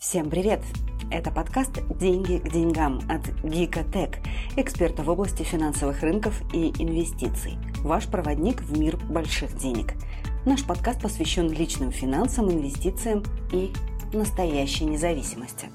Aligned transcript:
Всем 0.00 0.30
привет! 0.30 0.60
Это 1.10 1.30
подкаст 1.30 1.72
«Деньги 1.98 2.38
к 2.38 2.50
деньгам» 2.50 3.00
от 3.10 3.20
Гикотек, 3.44 4.16
эксперта 4.56 5.02
в 5.02 5.10
области 5.10 5.42
финансовых 5.42 6.00
рынков 6.00 6.40
и 6.54 6.70
инвестиций. 6.82 7.58
Ваш 7.84 8.08
проводник 8.08 8.62
в 8.62 8.78
мир 8.78 8.96
больших 8.96 9.58
денег. 9.58 9.92
Наш 10.46 10.66
подкаст 10.66 11.02
посвящен 11.02 11.50
личным 11.50 11.92
финансам, 11.92 12.50
инвестициям 12.50 13.24
и 13.52 13.74
настоящей 14.14 14.86
независимости. 14.86 15.68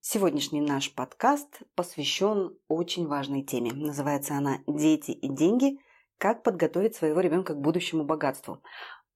Сегодняшний 0.00 0.62
наш 0.62 0.92
подкаст 0.92 1.62
посвящен 1.76 2.58
очень 2.66 3.06
важной 3.06 3.44
теме. 3.44 3.70
Называется 3.72 4.34
она 4.34 4.58
«Дети 4.66 5.12
и 5.12 5.28
деньги. 5.28 5.78
Как 6.18 6.42
подготовить 6.42 6.96
своего 6.96 7.20
ребенка 7.20 7.54
к 7.54 7.60
будущему 7.60 8.02
богатству». 8.02 8.60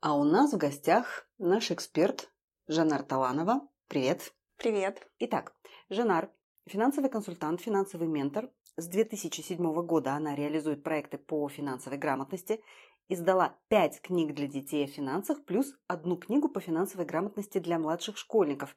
А 0.01 0.15
у 0.17 0.23
нас 0.23 0.53
в 0.53 0.57
гостях 0.57 1.27
наш 1.39 1.73
эксперт 1.73 2.30
Жанар 2.69 3.03
Таланова. 3.03 3.67
Привет. 3.89 4.33
Привет. 4.56 5.05
Итак, 5.19 5.56
Жанар– 5.91 6.30
финансовый 6.69 7.11
консультант, 7.11 7.61
финансовый 7.61 8.06
ментор. 8.06 8.48
С 8.77 8.87
2007 8.87 9.56
года 9.84 10.12
она 10.12 10.37
реализует 10.37 10.84
проекты 10.84 11.19
по 11.19 11.48
финансовой 11.48 11.98
грамотности. 11.98 12.62
Издала 13.11 13.55
пять 13.69 14.03
книг 14.03 14.35
для 14.35 14.47
детей 14.47 14.85
о 14.85 14.87
финансах, 14.87 15.43
плюс 15.47 15.75
одну 15.87 16.17
книгу 16.19 16.51
по 16.51 16.61
финансовой 16.61 17.07
грамотности 17.07 17.57
для 17.59 17.79
младших 17.79 18.19
школьников. 18.19 18.77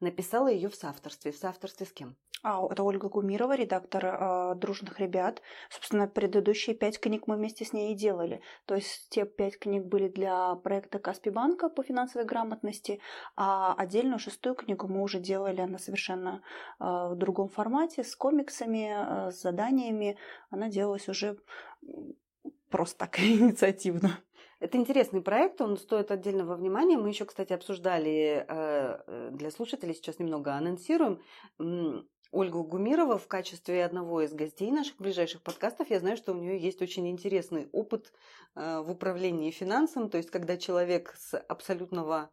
Написала 0.00 0.48
ее 0.48 0.68
в 0.68 0.74
соавторстве. 0.74 1.32
В 1.32 1.36
соавторстве 1.36 1.86
с 1.86 1.92
кем? 1.92 2.14
А, 2.42 2.66
это 2.70 2.82
Ольга 2.82 3.08
Гумирова, 3.08 3.54
редактор 3.54 4.04
э, 4.04 4.54
«Дружных 4.56 5.00
ребят». 5.00 5.40
Собственно, 5.70 6.08
предыдущие 6.08 6.76
пять 6.76 7.00
книг 7.00 7.26
мы 7.26 7.36
вместе 7.36 7.64
с 7.64 7.72
ней 7.72 7.92
и 7.92 7.96
делали. 7.96 8.42
То 8.66 8.74
есть 8.74 9.08
те 9.08 9.24
пять 9.24 9.58
книг 9.58 9.86
были 9.86 10.08
для 10.08 10.54
проекта 10.56 10.98
Каспи 10.98 11.30
Банка 11.30 11.70
по 11.70 11.82
финансовой 11.82 12.26
грамотности, 12.26 13.00
а 13.34 13.74
отдельную 13.74 14.18
шестую 14.18 14.56
книгу 14.56 14.88
мы 14.88 15.02
уже 15.02 15.20
делали, 15.20 15.60
она 15.62 15.78
совершенно 15.78 16.42
э, 16.78 16.84
в 16.84 17.14
другом 17.16 17.48
формате, 17.48 18.04
с 18.04 18.14
комиксами, 18.14 18.90
э, 18.90 19.30
с 19.30 19.40
заданиями. 19.40 20.18
Она 20.50 20.68
делалась 20.68 21.08
уже 21.08 21.38
просто 22.70 23.00
так, 23.00 23.20
инициативно. 23.20 24.18
Это 24.60 24.76
интересный 24.76 25.22
проект, 25.22 25.60
он 25.60 25.76
стоит 25.76 26.10
отдельного 26.10 26.54
внимания. 26.54 26.98
Мы 26.98 27.08
еще, 27.08 27.24
кстати, 27.24 27.52
обсуждали 27.54 28.46
для 29.32 29.50
слушателей, 29.50 29.94
сейчас 29.94 30.18
немного 30.18 30.52
анонсируем. 30.52 31.22
Ольгу 32.32 32.62
Гумирова 32.62 33.18
в 33.18 33.26
качестве 33.26 33.84
одного 33.84 34.22
из 34.22 34.32
гостей 34.32 34.70
наших 34.70 34.96
ближайших 34.98 35.42
подкастов. 35.42 35.90
Я 35.90 35.98
знаю, 35.98 36.16
что 36.16 36.32
у 36.32 36.36
нее 36.36 36.58
есть 36.58 36.80
очень 36.80 37.08
интересный 37.08 37.68
опыт 37.72 38.12
э, 38.54 38.80
в 38.80 38.90
управлении 38.90 39.50
финансом, 39.50 40.08
то 40.08 40.16
есть 40.16 40.30
когда 40.30 40.56
человек 40.56 41.14
с 41.18 41.36
абсолютного 41.36 42.30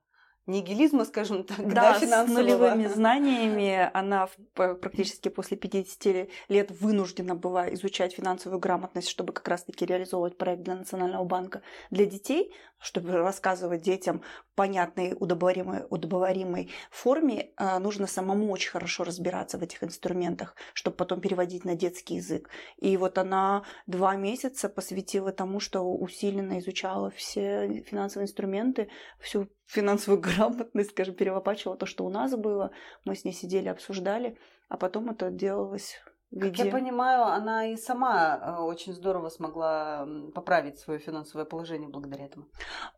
нигилизма, 0.48 1.06
скажем 1.06 1.44
так, 1.44 1.58
да, 1.67 1.94
да 1.94 2.00
финансового. 2.00 2.28
с 2.28 2.30
нулевыми 2.30 2.88
знаниями. 2.88 3.90
Она 3.94 4.30
практически 4.54 5.30
после 5.30 5.58
50 5.58 6.30
лет 6.50 6.72
вынуждена 6.72 7.36
была 7.36 7.72
изучать 7.73 8.16
финансовую 8.16 8.59
грамотность, 8.59 9.09
чтобы 9.09 9.34
как 9.34 9.48
раз-таки 9.48 9.86
реализовывать 9.86 10.38
проект 10.38 10.64
для 10.64 10.76
Национального 10.76 11.23
банка 11.26 11.62
для 11.92 12.06
детей, 12.06 12.54
чтобы 12.80 13.12
рассказывать 13.12 13.81
детям 13.81 14.22
понятной, 14.58 15.16
удобоваримой, 15.17 15.83
удобоваримой 15.89 16.72
форме. 16.89 17.52
А, 17.58 17.77
нужно 17.80 18.08
самому 18.08 18.52
очень 18.52 18.72
хорошо 18.72 19.03
разбираться 19.03 19.59
в 19.59 19.61
этих 19.61 19.83
инструментах, 19.83 20.55
чтобы 20.73 20.97
потом 20.97 21.22
переводить 21.22 21.64
на 21.64 21.75
детский 21.75 22.16
язык. 22.16 22.49
И 22.77 22.97
вот 22.97 23.19
она 23.19 23.64
два 23.86 24.16
месяца 24.16 24.67
посвятила 24.67 25.31
тому, 25.31 25.59
что 25.59 25.81
усиленно 25.83 26.58
изучала 26.58 27.11
все 27.11 27.83
финансовые 27.83 28.25
инструменты, 28.25 28.89
всю 29.19 29.47
финансовую 29.67 30.22
грамотность, 30.27 30.89
скажем, 30.89 31.14
перелопачивала 31.14 31.77
то, 31.77 31.86
что 31.86 32.03
у 32.03 32.09
нас 32.09 32.36
было. 32.36 32.71
Мы 33.05 33.16
с 33.16 33.25
ней 33.25 33.33
сидели, 33.33 33.67
обсуждали, 33.67 34.39
а 34.69 34.77
потом 34.77 35.11
это 35.11 35.30
делалось 35.30 36.02
Как 36.39 36.58
я 36.58 36.72
понимаю, 36.72 37.23
она 37.23 37.67
и 37.67 37.78
сама 37.78 38.38
э, 38.38 38.61
очень 38.61 38.93
здорово 38.93 39.30
смогла 39.30 40.05
поправить 40.36 40.77
свое 40.77 40.99
финансовое 40.99 41.45
положение 41.45 41.88
благодаря 41.88 42.26
этому. 42.26 42.48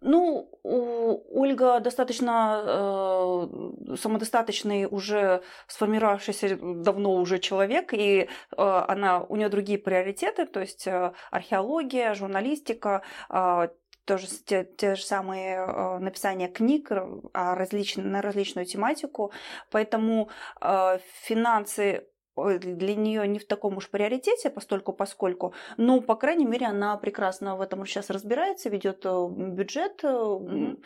Ну, 0.01 0.50
Ольга 0.63 1.79
достаточно 1.79 2.63
э, 2.66 3.95
самодостаточный, 3.97 4.88
уже 4.90 5.44
сформировавшийся 5.67 6.57
давно 6.57 7.16
уже 7.16 7.38
человек, 7.38 7.94
и 7.94 8.22
э, 8.22 8.28
она, 8.57 9.22
у 9.22 9.35
нее 9.35 9.50
другие 9.50 9.78
приоритеты, 9.78 10.47
то 10.47 10.61
есть 10.61 10.88
э, 10.88 11.13
археология, 11.29 12.16
журналистика, 12.16 13.03
э, 13.29 13.67
тоже 14.06 14.25
те, 14.44 14.66
те 14.66 14.96
же 14.96 15.03
самые 15.03 15.57
э, 15.57 16.00
написания 16.00 16.47
книг 16.47 16.91
а 17.34 17.53
различ, 17.53 17.96
на 17.96 18.23
различную 18.23 18.66
тематику. 18.66 19.31
Поэтому 19.69 20.31
э, 20.61 20.97
финансы 21.22 22.09
для 22.59 22.95
нее 22.95 23.27
не 23.27 23.39
в 23.39 23.45
таком 23.45 23.77
уж 23.77 23.89
приоритете, 23.89 24.50
постольку 24.50 24.94
поскольку, 24.94 25.53
но, 25.77 26.01
по 26.01 26.16
крайней 26.16 26.45
мере, 26.45 26.67
она 26.67 26.97
прекрасно 26.97 27.55
в 27.55 27.61
этом 27.61 27.85
сейчас 27.85 28.09
разбирается, 28.09 28.69
ведет 28.69 29.05
э, 29.05 29.27
бюджет, 29.29 30.03
mm-hmm. 30.03 30.78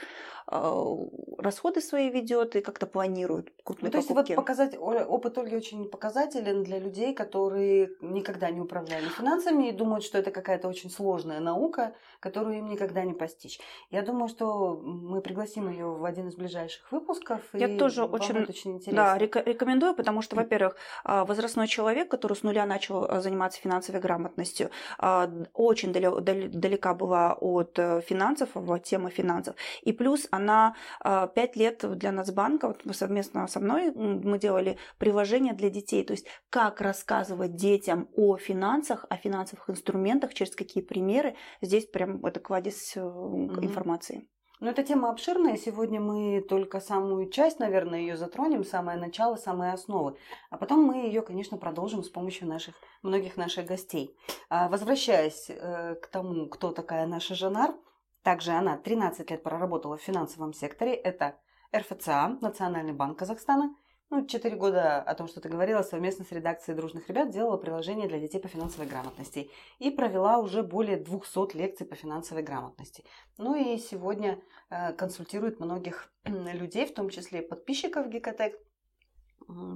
расходы 1.38 1.82
свои 1.82 2.10
ведет 2.10 2.56
и 2.56 2.62
как-то 2.62 2.86
планирует 2.86 3.54
крупные 3.64 3.92
ну, 3.92 4.02
то 4.02 4.08
покупки. 4.08 4.20
есть 4.20 4.30
вот 4.30 4.36
показать, 4.36 4.78
опыт 4.78 5.38
Ольги 5.38 5.56
очень 5.56 5.90
показателен 5.90 6.64
для 6.64 6.80
людей, 6.80 7.14
которые 7.14 7.92
никогда 8.02 8.50
не 8.50 8.60
управляли 8.60 9.08
финансами 9.10 9.70
и 9.70 9.72
думают, 9.72 10.04
что 10.04 10.18
это 10.18 10.32
какая-то 10.32 10.68
очень 10.68 10.90
сложная 10.90 11.40
наука, 11.40 11.94
которую 12.20 12.58
им 12.58 12.70
никогда 12.70 13.04
не 13.04 13.14
постичь. 13.14 13.60
Я 13.90 14.02
думаю, 14.02 14.28
что 14.28 14.80
мы 14.84 15.22
пригласим 15.22 15.70
ее 15.70 15.86
в 15.86 16.06
один 16.06 16.28
из 16.28 16.36
ближайших 16.36 16.92
выпусков. 16.92 17.42
Я 17.54 17.78
тоже 17.78 18.04
очень, 18.04 18.44
очень 18.44 18.72
интересно. 18.74 19.18
Да, 19.18 19.18
рекомендую, 19.18 19.96
потому 19.96 20.22
что, 20.22 20.36
во-первых, 20.36 20.76
возвращаясь 21.04 21.43
возрастной 21.44 21.68
человек, 21.68 22.10
который 22.10 22.36
с 22.36 22.44
нуля 22.44 22.66
начал 22.66 23.06
э, 23.06 23.22
заниматься 23.22 23.60
финансовой 23.62 24.02
грамотностью, 24.02 24.70
а, 24.98 25.30
очень 25.54 25.92
далека 25.92 26.94
была 26.94 27.34
от 27.34 27.78
э, 27.80 28.02
финансов, 28.02 28.50
от 28.56 28.84
темы 28.84 29.10
финансов. 29.10 29.56
И 29.82 29.92
плюс 29.92 30.28
она 30.32 30.76
а, 31.02 31.28
пять 31.28 31.56
лет 31.58 31.84
для 31.98 32.12
Нацбанка, 32.12 32.68
вот 32.68 32.96
совместно 32.96 33.48
со 33.48 33.60
мной 33.60 33.92
мы 33.94 34.40
делали 34.40 34.78
приложение 34.98 35.54
для 35.54 35.70
детей, 35.70 36.04
то 36.04 36.14
есть 36.14 36.28
как 36.50 36.82
рассказывать 36.82 37.56
детям 37.56 38.08
о 38.16 38.38
финансах, 38.38 39.06
о 39.10 39.18
финансовых 39.18 39.70
инструментах, 39.70 40.34
через 40.34 40.56
какие 40.56 40.84
примеры. 40.84 41.36
Здесь 41.62 41.86
прям 41.86 42.26
это 42.26 42.40
кладезь 42.40 42.96
информации. 42.98 44.28
Но 44.64 44.70
эта 44.70 44.82
тема 44.82 45.10
обширная. 45.10 45.58
Сегодня 45.58 46.00
мы 46.00 46.40
только 46.40 46.80
самую 46.80 47.30
часть, 47.30 47.60
наверное, 47.60 48.00
ее 48.00 48.16
затронем, 48.16 48.64
самое 48.64 48.98
начало, 48.98 49.36
самые 49.36 49.74
основы. 49.74 50.16
А 50.50 50.56
потом 50.56 50.86
мы 50.86 51.00
ее, 51.00 51.22
конечно, 51.22 51.58
продолжим 51.58 52.02
с 52.02 52.08
помощью 52.08 52.48
наших, 52.48 52.74
многих 53.02 53.36
наших 53.36 53.66
гостей. 53.66 54.16
А 54.48 54.70
возвращаясь 54.70 55.48
э, 55.50 55.96
к 55.96 56.08
тому, 56.08 56.48
кто 56.48 56.72
такая 56.72 57.06
наша 57.08 57.36
Жанар, 57.36 57.76
также 58.22 58.52
она 58.52 58.78
13 58.78 59.30
лет 59.32 59.44
проработала 59.44 59.98
в 59.98 60.02
финансовом 60.02 60.54
секторе. 60.54 60.94
Это 60.94 61.36
РФЦА, 61.76 62.38
Национальный 62.40 62.94
банк 62.94 63.20
Казахстана, 63.20 63.76
ну, 64.14 64.28
четыре 64.28 64.56
года 64.56 65.02
о 65.02 65.16
том, 65.16 65.28
что 65.28 65.42
ты 65.42 65.50
говорила, 65.50 65.82
совместно 65.82 66.24
с 66.24 66.32
редакцией 66.32 66.78
«Дружных 66.78 67.10
ребят» 67.10 67.32
делала 67.32 67.58
приложение 67.58 68.08
для 68.08 68.20
детей 68.20 68.40
по 68.40 68.48
финансовой 68.48 68.88
грамотности 68.88 69.50
и 69.80 69.90
провела 69.90 70.38
уже 70.38 70.62
более 70.62 70.98
200 70.98 71.58
лекций 71.58 71.88
по 71.88 71.96
финансовой 71.96 72.44
грамотности. 72.44 73.04
Ну 73.40 73.56
и 73.56 73.80
сегодня 73.80 74.40
э, 74.70 74.94
консультирует 74.94 75.60
многих 75.60 76.14
людей, 76.26 76.86
в 76.86 76.94
том 76.94 77.10
числе 77.10 77.42
подписчиков 77.42 78.08
Гикотек, 78.08 78.56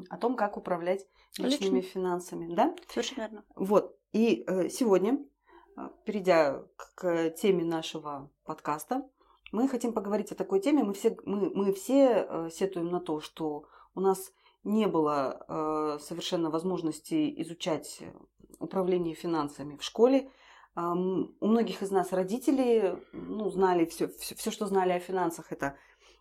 о 0.09 0.17
том, 0.17 0.35
как 0.35 0.55
управлять 0.55 1.05
личными 1.39 1.77
Лично. 1.77 1.91
финансами. 1.91 2.53
Да? 2.53 2.75
Совершенно 2.89 3.21
верно. 3.21 3.43
Вот. 3.55 3.97
И 4.13 4.43
э, 4.47 4.69
сегодня, 4.69 5.17
э, 5.77 5.89
перейдя 6.05 6.63
к 6.95 7.31
теме 7.31 7.65
нашего 7.65 8.29
подкаста, 8.45 9.03
мы 9.51 9.67
хотим 9.67 9.93
поговорить 9.93 10.31
о 10.31 10.35
такой 10.35 10.59
теме. 10.59 10.83
Мы 10.83 10.93
все, 10.93 11.17
мы, 11.25 11.49
мы 11.49 11.73
все 11.73 12.49
сетуем 12.51 12.91
на 12.91 12.99
то, 12.99 13.19
что 13.19 13.65
у 13.97 13.99
нас 13.99 14.31
не 14.63 14.87
было 14.87 15.43
э, 15.47 15.99
совершенно 16.01 16.51
возможности 16.51 17.33
изучать 17.41 18.03
управление 18.59 19.15
финансами 19.15 19.75
в 19.75 19.83
школе. 19.83 20.29
У 20.75 21.47
многих 21.47 21.81
из 21.81 21.89
нас 21.89 22.11
родители 22.11 22.99
ну, 23.11 23.49
знали 23.49 23.85
все, 23.85 24.07
все, 24.07 24.35
все, 24.35 24.51
что 24.51 24.67
знали 24.67 24.91
о 24.91 24.99
финансах, 24.99 25.51
это 25.51 25.75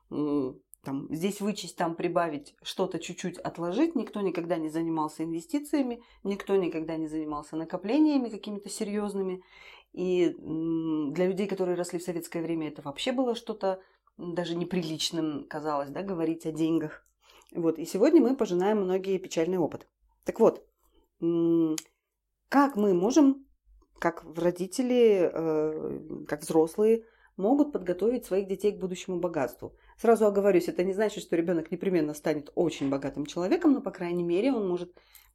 там, 0.08 1.08
здесь 1.10 1.42
вычесть, 1.42 1.76
там 1.76 1.94
прибавить, 1.94 2.54
что-то 2.62 2.98
чуть-чуть 2.98 3.36
отложить. 3.36 3.94
Никто 3.94 4.22
никогда 4.22 4.56
не 4.56 4.70
занимался 4.70 5.24
инвестициями, 5.24 6.02
никто 6.24 6.56
никогда 6.56 6.96
не 6.96 7.08
занимался 7.08 7.56
накоплениями 7.56 8.30
какими-то 8.30 8.70
серьезными. 8.70 9.42
И 9.92 10.34
для 10.38 11.26
людей, 11.26 11.46
которые 11.46 11.76
росли 11.76 11.98
в 11.98 12.02
советское 12.02 12.40
время, 12.40 12.68
это 12.68 12.80
вообще 12.80 13.12
было 13.12 13.34
что-то 13.34 13.82
даже 14.16 14.54
неприличным, 14.54 15.44
казалось, 15.46 15.90
да, 15.90 16.02
говорить 16.02 16.46
о 16.46 16.52
деньгах. 16.52 17.06
Вот, 17.52 17.78
и 17.78 17.84
сегодня 17.84 18.20
мы 18.20 18.36
пожинаем 18.36 18.82
многие 18.82 19.18
печальный 19.18 19.58
опыт. 19.58 19.86
Так 20.24 20.40
вот, 20.40 20.66
как 22.48 22.76
мы 22.76 22.94
можем, 22.94 23.46
как 23.98 24.24
родители, 24.36 25.30
э, 25.32 26.24
как 26.26 26.42
взрослые, 26.42 27.04
могут 27.36 27.72
подготовить 27.72 28.24
своих 28.24 28.48
детей 28.48 28.72
к 28.72 28.80
будущему 28.80 29.18
богатству? 29.18 29.76
Сразу 29.98 30.26
оговорюсь, 30.26 30.68
это 30.68 30.84
не 30.84 30.92
значит, 30.92 31.22
что 31.22 31.36
ребенок 31.36 31.70
непременно 31.70 32.14
станет 32.14 32.50
очень 32.54 32.90
богатым 32.90 33.26
человеком, 33.26 33.72
но, 33.72 33.80
по 33.80 33.90
крайней 33.90 34.24
мере, 34.24 34.52
он 34.52 34.68
может 34.68 34.92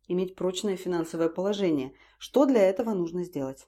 иметь 0.08 0.36
прочное 0.36 0.76
финансовое 0.76 1.30
положение. 1.30 1.94
Что 2.18 2.46
для 2.46 2.62
этого 2.62 2.94
нужно 2.94 3.24
сделать? 3.24 3.68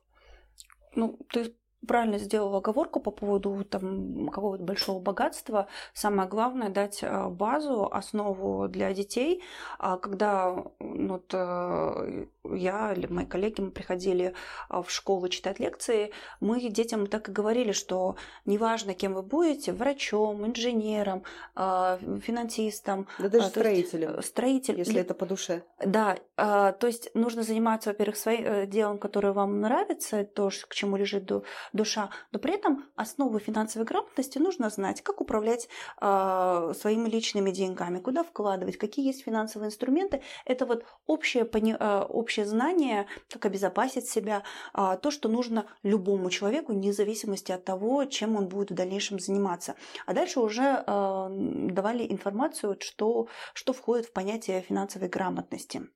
Ну, 0.96 1.20
ты 1.32 1.56
правильно 1.88 2.18
сделала 2.18 2.58
оговорку 2.58 3.00
по 3.00 3.12
поводу 3.12 3.64
там, 3.64 4.30
какого-то 4.30 4.64
большого 4.64 5.00
богатства. 5.00 5.68
Самое 5.94 6.28
главное 6.30 6.70
дать 6.70 7.00
э, 7.02 7.28
базу, 7.30 7.88
основу 7.92 8.68
для 8.68 8.94
детей. 8.94 9.42
А 9.80 9.98
когда 9.98 10.56
вот, 10.80 11.32
э, 11.34 12.26
я 12.44 12.94
или 12.94 13.08
мои 13.08 13.26
коллеги 13.26 13.62
мы 13.62 13.72
приходили 13.72 14.34
э, 14.70 14.82
в 14.82 14.90
школу 14.90 15.28
читать 15.30 15.60
лекции, 15.60 16.12
мы 16.40 16.62
детям 16.62 17.08
так 17.08 17.30
и 17.30 17.32
говорили, 17.32 17.72
что 17.72 18.16
неважно, 18.46 18.94
кем 18.94 19.14
вы 19.14 19.22
будете, 19.22 19.74
врачом, 19.74 20.46
инженером, 20.46 21.24
финансистом, 21.56 23.08
да 23.20 23.30
даже 23.30 23.48
строителем, 23.48 24.22
строитель, 24.22 24.78
если 24.78 25.02
это 25.02 25.14
по 25.14 25.26
душе. 25.26 25.64
Да, 25.84 26.18
то 26.36 26.88
есть 26.88 27.14
нужно 27.14 27.44
заниматься, 27.44 27.90
во-первых, 27.90 28.18
своим 28.18 28.70
делом, 28.70 28.98
которое 28.98 29.34
вам 29.34 29.62
нравится, 29.62 30.24
то, 30.24 30.50
к 30.50 30.74
чему 30.74 30.98
лежит 30.98 31.26
душа, 31.74 32.10
но 32.32 32.40
при 32.40 32.54
этом 32.54 32.86
основы 32.96 33.40
финансовой 33.40 33.86
грамотности 33.86 34.38
нужно 34.38 34.70
знать, 34.70 35.02
как 35.02 35.22
управлять 35.22 35.68
э, 36.00 36.74
своими 36.76 37.10
личными 37.10 37.52
деньгами, 37.52 38.00
куда 38.00 38.24
вкладывать, 38.24 38.78
какие 38.78 39.06
есть 39.08 39.24
финансовые 39.24 39.68
инструменты. 39.68 40.22
Это 40.46 40.66
вот 40.66 40.86
общее, 41.08 41.44
э, 41.44 42.06
общее 42.10 42.46
знание, 42.46 43.08
как 43.30 43.46
обезопасить 43.46 44.08
себя, 44.08 44.44
э, 44.74 44.98
то, 45.02 45.12
что 45.12 45.30
нужно 45.30 45.66
любому 45.82 46.30
человеку, 46.30 46.74
вне 46.74 46.94
зависимости 46.94 47.52
от 47.52 47.66
того, 47.66 48.06
чем 48.06 48.36
он 48.36 48.48
будет 48.48 48.72
в 48.72 48.76
дальнейшем 48.76 49.20
заниматься. 49.20 49.76
А 50.06 50.14
дальше 50.14 50.40
уже 50.40 50.84
э, 50.86 51.28
давали 51.72 52.06
информацию, 52.10 52.78
что, 52.80 53.28
что 53.54 53.74
входит 53.74 54.06
в 54.06 54.14
понятие 54.14 54.62
финансовой 54.62 55.10
грамотности. 55.10 55.90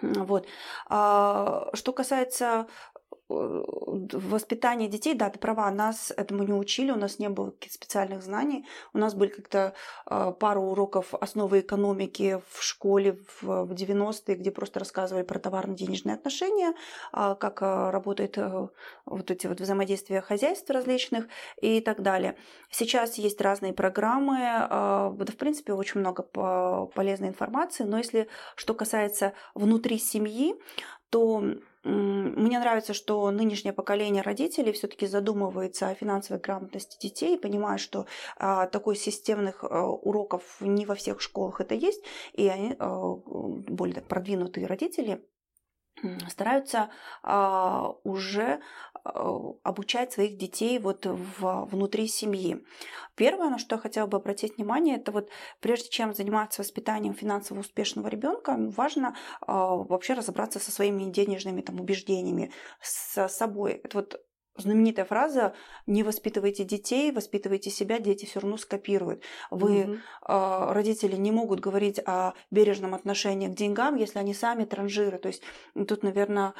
Вот. 0.00 0.46
Что 0.86 1.92
касается 1.94 2.68
воспитание 3.28 4.88
детей, 4.88 5.14
да, 5.14 5.28
ты 5.28 5.38
права, 5.38 5.70
нас 5.70 6.12
этому 6.16 6.44
не 6.44 6.52
учили, 6.52 6.90
у 6.90 6.96
нас 6.96 7.18
не 7.18 7.28
было 7.28 7.50
каких-то 7.50 7.74
специальных 7.74 8.22
знаний. 8.22 8.66
У 8.94 8.98
нас 8.98 9.14
были 9.14 9.30
как-то 9.30 9.74
э, 10.06 10.32
пару 10.38 10.62
уроков 10.62 11.14
основы 11.14 11.60
экономики 11.60 12.40
в 12.50 12.62
школе 12.62 13.18
в, 13.40 13.66
в 13.66 13.72
90-е, 13.72 14.34
где 14.36 14.50
просто 14.50 14.80
рассказывали 14.80 15.24
про 15.24 15.38
товарно-денежные 15.38 16.14
отношения, 16.14 16.74
э, 17.12 17.36
как 17.38 17.60
э, 17.60 17.90
работает 17.90 18.38
э, 18.38 18.68
вот 19.04 19.30
эти 19.30 19.46
вот 19.46 19.60
взаимодействия 19.60 20.22
хозяйств 20.22 20.70
различных 20.70 21.26
и 21.60 21.80
так 21.80 22.02
далее. 22.02 22.36
Сейчас 22.70 23.18
есть 23.18 23.40
разные 23.42 23.74
программы, 23.74 24.38
э, 24.38 25.08
в 25.10 25.36
принципе, 25.36 25.74
очень 25.74 26.00
много 26.00 26.22
полезной 26.94 27.28
информации, 27.28 27.84
но 27.84 27.98
если 27.98 28.28
что 28.56 28.72
касается 28.74 29.34
внутри 29.54 29.98
семьи, 29.98 30.54
то 31.10 31.42
мне 31.88 32.58
нравится, 32.58 32.92
что 32.92 33.30
нынешнее 33.30 33.72
поколение 33.72 34.22
родителей 34.22 34.72
все-таки 34.72 35.06
задумывается 35.06 35.88
о 35.88 35.94
финансовой 35.94 36.40
грамотности 36.40 36.98
детей, 37.00 37.36
и 37.36 37.40
понимает, 37.40 37.80
что 37.80 38.06
а, 38.36 38.66
такой 38.66 38.96
системных 38.96 39.64
а, 39.64 39.86
уроков 39.86 40.42
не 40.60 40.84
во 40.86 40.94
всех 40.94 41.20
школах 41.20 41.60
это 41.60 41.74
есть, 41.74 42.02
и 42.34 42.48
они 42.48 42.76
а, 42.78 43.14
более 43.14 44.02
продвинутые 44.02 44.66
родители 44.66 45.24
стараются 46.28 46.90
а, 47.22 47.92
уже 48.04 48.60
а, 49.04 49.52
обучать 49.62 50.12
своих 50.12 50.36
детей 50.36 50.78
вот 50.78 51.06
в, 51.06 51.64
внутри 51.66 52.08
семьи. 52.08 52.64
Первое, 53.14 53.50
на 53.50 53.58
что 53.58 53.76
я 53.76 53.80
хотела 53.80 54.06
бы 54.06 54.18
обратить 54.18 54.56
внимание, 54.56 54.96
это 54.96 55.12
вот 55.12 55.28
прежде 55.60 55.88
чем 55.88 56.14
заниматься 56.14 56.62
воспитанием 56.62 57.14
финансово 57.14 57.60
успешного 57.60 58.08
ребенка, 58.08 58.56
важно 58.58 59.16
а, 59.40 59.74
вообще 59.74 60.14
разобраться 60.14 60.58
со 60.58 60.70
своими 60.70 61.04
денежными 61.04 61.60
там, 61.60 61.80
убеждениями, 61.80 62.52
с 62.80 63.28
собой. 63.28 63.72
Это 63.72 63.98
вот 63.98 64.27
знаменитая 64.62 65.04
фраза 65.04 65.54
«не 65.86 66.02
воспитывайте 66.02 66.64
детей, 66.64 67.12
воспитывайте 67.12 67.70
себя, 67.70 67.98
дети 67.98 68.26
все 68.26 68.40
равно 68.40 68.56
скопируют». 68.56 69.22
Вы, 69.50 69.82
угу. 69.82 69.92
э, 70.28 70.72
родители, 70.72 71.16
не 71.16 71.32
могут 71.32 71.60
говорить 71.60 72.00
о 72.04 72.34
бережном 72.50 72.94
отношении 72.94 73.48
к 73.48 73.54
деньгам, 73.54 73.96
если 73.96 74.18
они 74.18 74.34
сами 74.34 74.64
транжиры. 74.64 75.18
То 75.18 75.28
есть 75.28 75.42
тут, 75.74 76.02
наверное, 76.02 76.54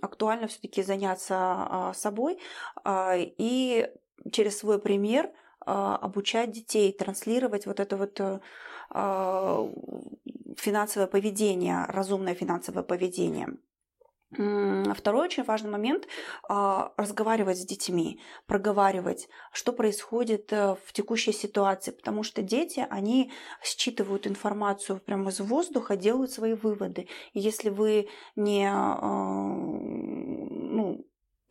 актуально 0.00 0.46
все-таки 0.46 0.82
заняться 0.82 1.90
э, 1.90 1.92
собой 1.94 2.38
э, 2.84 3.32
и 3.38 3.88
через 4.30 4.58
свой 4.58 4.78
пример 4.78 5.30
обучать 5.66 6.52
детей, 6.52 6.92
транслировать 6.92 7.64
вот 7.64 7.80
это 7.80 7.96
вот 7.96 8.20
финансовое 10.58 11.06
поведение, 11.06 11.86
разумное 11.88 12.34
финансовое 12.34 12.82
поведение. 12.82 13.48
Второй 14.34 15.24
очень 15.24 15.44
важный 15.44 15.70
момент 15.70 16.06
а,– 16.48 16.92
разговаривать 16.96 17.58
с 17.58 17.64
детьми, 17.64 18.20
проговаривать, 18.46 19.28
что 19.52 19.72
происходит 19.72 20.52
э, 20.52 20.76
в 20.84 20.92
текущей 20.92 21.32
ситуации, 21.32 21.92
потому 21.92 22.22
что 22.22 22.42
дети, 22.42 22.86
они 22.90 23.32
считывают 23.62 24.26
информацию 24.26 25.00
прямо 25.00 25.30
из 25.30 25.40
воздуха, 25.40 25.96
делают 25.96 26.32
свои 26.32 26.54
выводы. 26.54 27.08
И 27.32 27.40
если 27.40 27.70
вы 27.70 28.08
не 28.34 28.68
а, 28.70 28.98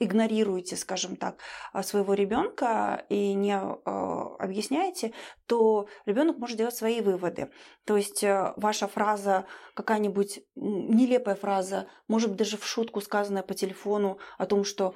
игнорируете, 0.04 0.76
скажем 0.76 1.16
так, 1.16 1.38
а, 1.72 1.84
своего 1.84 2.14
ребенка 2.14 3.06
и 3.10 3.34
не 3.34 3.56
а, 3.56 4.36
объясняете, 4.40 5.14
то 5.48 5.88
ребенок 6.06 6.38
может 6.38 6.58
делать 6.58 6.76
свои 6.76 7.02
выводы. 7.02 7.52
То 7.86 7.98
есть 7.98 8.24
э, 8.24 8.54
ваша 8.56 8.88
фраза, 8.88 9.46
какая-нибудь 9.74 10.42
нелепая 10.56 11.36
фраза, 11.36 11.88
может 12.08 12.30
быть 12.30 12.40
даже 12.40 12.58
в 12.58 12.66
шутку 12.66 13.02
сказанная 13.02 13.44
по 13.44 13.54
телефону 13.54 14.20
о 14.38 14.46
том, 14.46 14.64
что 14.64 14.96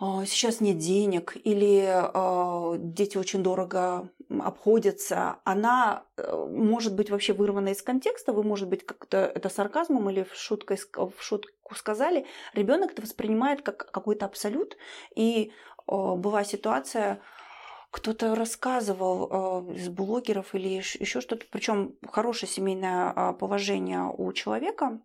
сейчас 0.00 0.60
нет 0.60 0.78
денег 0.78 1.36
или 1.42 2.78
дети 2.92 3.18
очень 3.18 3.42
дорого 3.42 4.08
обходятся, 4.28 5.38
она 5.44 6.04
э, 6.16 6.46
может 6.50 6.94
быть 6.94 7.10
вообще 7.10 7.32
вырвана 7.32 7.68
из 7.70 7.82
контекста, 7.82 8.32
вы, 8.32 8.42
может 8.42 8.68
быть, 8.68 8.84
как-то 8.84 9.18
это 9.18 9.48
сарказмом 9.48 10.10
или 10.10 10.22
в, 10.22 10.34
шуткой, 10.34 10.78
в 10.94 11.14
шутку 11.18 11.74
сказали, 11.74 12.26
ребенок 12.52 12.92
это 12.92 13.02
воспринимает 13.02 13.62
как 13.62 13.90
какой-то 13.90 14.26
абсолют, 14.26 14.76
и 15.14 15.52
была 15.86 16.44
ситуация, 16.44 17.20
кто-то 17.90 18.34
рассказывал 18.34 19.68
э, 19.70 19.74
из 19.74 19.88
блогеров 19.88 20.54
или 20.54 20.68
еще 20.68 21.20
что-то, 21.20 21.46
причем 21.50 21.94
хорошее 22.06 22.50
семейное 22.50 23.12
а, 23.14 23.32
положение 23.32 24.12
у 24.16 24.30
человека, 24.34 25.00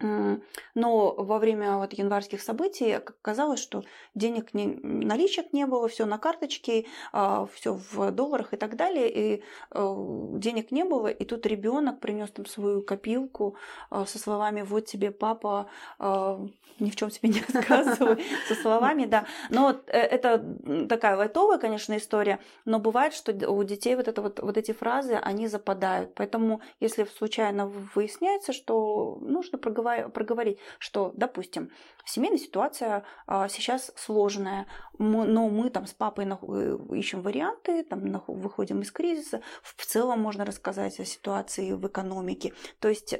но 0.00 1.14
во 1.16 1.38
время 1.38 1.76
вот 1.78 1.92
январских 1.92 2.40
событий 2.40 2.92
оказалось, 2.92 3.60
что 3.60 3.82
денег 4.14 4.54
не, 4.54 4.66
наличек 4.82 5.52
не 5.52 5.66
было, 5.66 5.88
все 5.88 6.06
на 6.06 6.18
карточке, 6.18 6.86
а, 7.12 7.46
все 7.52 7.80
в 7.90 8.12
долларах 8.12 8.54
и 8.54 8.56
так 8.56 8.76
далее, 8.76 9.10
и 9.10 9.42
э, 9.72 9.96
денег 10.34 10.70
не 10.70 10.84
было, 10.84 11.08
и 11.08 11.24
тут 11.24 11.46
ребенок 11.46 12.00
принес 12.00 12.30
там 12.30 12.46
свою 12.46 12.82
копилку 12.82 13.56
а, 13.90 14.06
со 14.06 14.18
словами 14.18 14.62
«Вот 14.62 14.86
тебе 14.86 15.10
папа, 15.10 15.68
а, 15.98 16.40
ни 16.78 16.90
в 16.90 16.96
чем 16.96 17.10
себе 17.10 17.30
не 17.30 17.40
отказывай», 17.40 18.24
со 18.48 18.54
словами, 18.54 19.06
да. 19.06 19.26
Но 19.50 19.80
э, 19.86 19.98
это 19.98 20.44
такая 20.88 21.16
лайтовая, 21.16 21.58
конечно, 21.58 21.96
история, 21.96 22.38
но 22.64 22.78
бывает, 22.78 23.14
что 23.14 23.32
у 23.50 23.64
детей 23.64 23.96
вот, 23.96 24.06
это 24.06 24.22
вот, 24.22 24.40
вот 24.40 24.56
эти 24.56 24.72
фразы, 24.72 25.14
они 25.14 25.48
западают. 25.48 26.14
Поэтому, 26.14 26.60
если 26.78 27.04
случайно 27.04 27.66
выясняется, 27.94 28.52
что 28.52 29.18
нужно 29.20 29.58
проговорить 29.58 29.87
проговорить, 30.14 30.58
что, 30.78 31.12
допустим, 31.14 31.70
семейная 32.04 32.38
ситуация 32.38 33.04
а, 33.26 33.48
сейчас 33.48 33.92
сложная, 33.96 34.66
но 34.98 35.48
мы 35.48 35.70
там 35.70 35.86
с 35.86 35.92
папой 35.92 36.26
э, 36.26 36.78
ищем 36.96 37.22
варианты, 37.22 37.84
там 37.84 38.22
выходим 38.26 38.80
из 38.80 38.90
кризиса. 38.90 39.42
В 39.62 39.84
целом 39.84 40.20
можно 40.20 40.44
рассказать 40.44 40.98
о 41.00 41.04
ситуации 41.04 41.72
в 41.72 41.86
экономике. 41.86 42.52
То 42.80 42.88
есть 42.88 43.14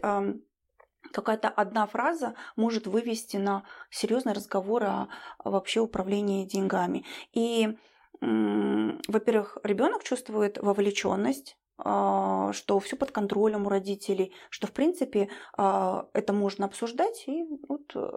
какая-то 1.13 1.49
одна 1.49 1.87
фраза 1.87 2.35
может 2.57 2.87
вывести 2.87 3.37
на 3.37 3.65
серьезный 3.91 4.33
разговор 4.33 4.85
о 4.85 5.09
вообще 5.45 5.81
управлении 5.81 6.47
деньгами. 6.47 7.05
И, 7.33 7.79
во-первых, 8.21 9.59
ребенок 9.63 10.03
чувствует 10.05 10.59
вовлеченность 10.59 11.57
что 11.81 12.81
все 12.83 12.97
под 12.97 13.13
контролем 13.13 13.67
у 13.67 13.69
родителей, 13.69 14.33
что 14.51 14.67
в 14.67 14.73
принципе 14.73 15.29
а, 15.57 16.09
это 16.13 16.33
можно 16.33 16.67
обсуждать 16.67 17.25
и 17.29 17.45
вот 17.69 17.93
э, 17.95 18.11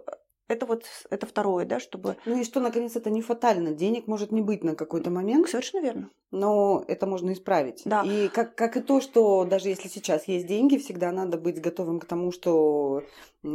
это 0.52 0.66
вот 0.66 0.84
это 1.10 1.26
второе, 1.26 1.66
да, 1.66 1.80
чтобы. 1.80 2.18
Ну 2.26 2.40
и 2.40 2.44
что, 2.44 2.60
наконец, 2.60 2.96
это 2.96 3.10
не 3.10 3.22
фатально. 3.22 3.72
Денег 3.72 4.08
может 4.08 4.32
не 4.32 4.42
быть 4.42 4.64
на 4.64 4.76
какой-то 4.76 5.10
момент. 5.10 5.50
Совершенно 5.50 5.82
верно. 5.82 6.10
Но 6.32 6.84
это 6.88 7.08
можно 7.08 7.32
исправить. 7.32 7.84
Да. 7.86 8.04
И 8.04 8.28
как, 8.28 8.56
как 8.56 8.76
и 8.76 8.82
то, 8.82 9.00
что 9.00 9.46
даже 9.46 9.70
если 9.70 9.88
сейчас 9.88 10.28
есть 10.28 10.48
деньги, 10.48 10.78
всегда 10.78 11.12
надо 11.12 11.38
быть 11.38 11.62
готовым 11.62 12.00
к 12.00 12.06
тому, 12.06 12.32
что 12.34 13.04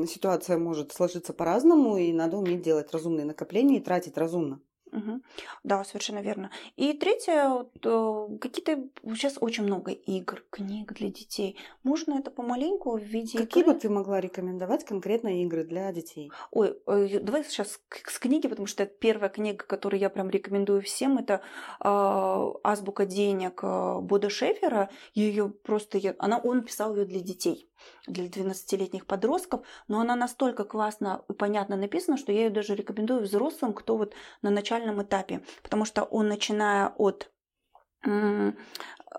ситуация 0.07 0.57
может 0.57 0.93
сложиться 0.93 1.35
по-разному, 1.35 1.99
и 1.99 2.13
надо 2.13 2.39
уметь 2.39 2.63
делать 2.63 2.91
разумные 2.93 3.27
накопления 3.27 3.77
и 3.77 3.83
тратить 3.83 4.17
разумно. 4.17 4.61
Мгм. 4.97 5.23
Да, 5.63 5.85
совершенно 5.85 6.21
верно. 6.23 6.51
И 6.77 6.95
третье, 6.95 7.67
э, 7.85 8.29
какие-то 8.41 8.89
сейчас 9.15 9.37
очень 9.41 9.65
много 9.65 9.91
игр, 9.93 10.43
книг 10.51 10.93
для 10.95 11.09
детей. 11.11 11.59
Можно 11.83 12.15
это 12.19 12.31
помаленьку 12.31 12.97
в 12.97 13.03
виде 13.03 13.37
Какие 13.39 13.63
бы 13.65 13.73
игры. 13.73 13.81
ты 13.81 13.89
могла 13.91 14.21
рекомендовать 14.23 14.85
конкретно 14.87 15.43
игры 15.43 15.65
для 15.65 15.93
детей? 15.93 16.33
Ой, 16.51 16.79
э, 16.87 17.21
давай 17.21 17.45
сейчас 17.45 17.79
с 18.07 18.19
книги, 18.19 18.49
потому 18.49 18.67
что 18.67 18.85
это 18.85 18.95
первая 18.95 19.29
книга, 19.29 19.65
которую 19.67 20.01
я 20.01 20.09
прям 20.09 20.31
рекомендую 20.31 20.81
всем. 20.81 21.19
Это 21.19 21.43
а, 21.81 22.53
«Азбука 22.65 23.05
денег» 23.05 23.61
а, 23.63 24.01
Бода 24.01 24.31
Шефера. 24.31 24.89
Ее 25.15 25.51
просто, 25.51 25.99
я- 25.99 26.15
она, 26.19 26.39
он 26.39 26.63
писал 26.63 26.97
ее 26.97 27.05
для 27.05 27.21
детей, 27.21 27.69
для 28.07 28.27
12-летних 28.27 29.07
подростков, 29.07 29.67
но 29.89 30.01
она 30.01 30.17
настолько 30.17 30.65
классно 30.65 31.25
и 31.29 31.33
понятно 31.33 31.77
написана, 31.77 32.17
что 32.17 32.33
я 32.33 32.45
ее 32.45 32.51
даже 32.51 32.75
рекомендую 32.75 33.23
взрослым, 33.23 33.73
кто 33.73 33.97
вот 33.97 34.15
на 34.43 34.51
начальном 34.51 35.03
этапе, 35.03 35.43
потому 35.63 35.85
что 35.85 36.05
он, 36.05 36.29
начиная 36.29 36.89
от 36.97 37.31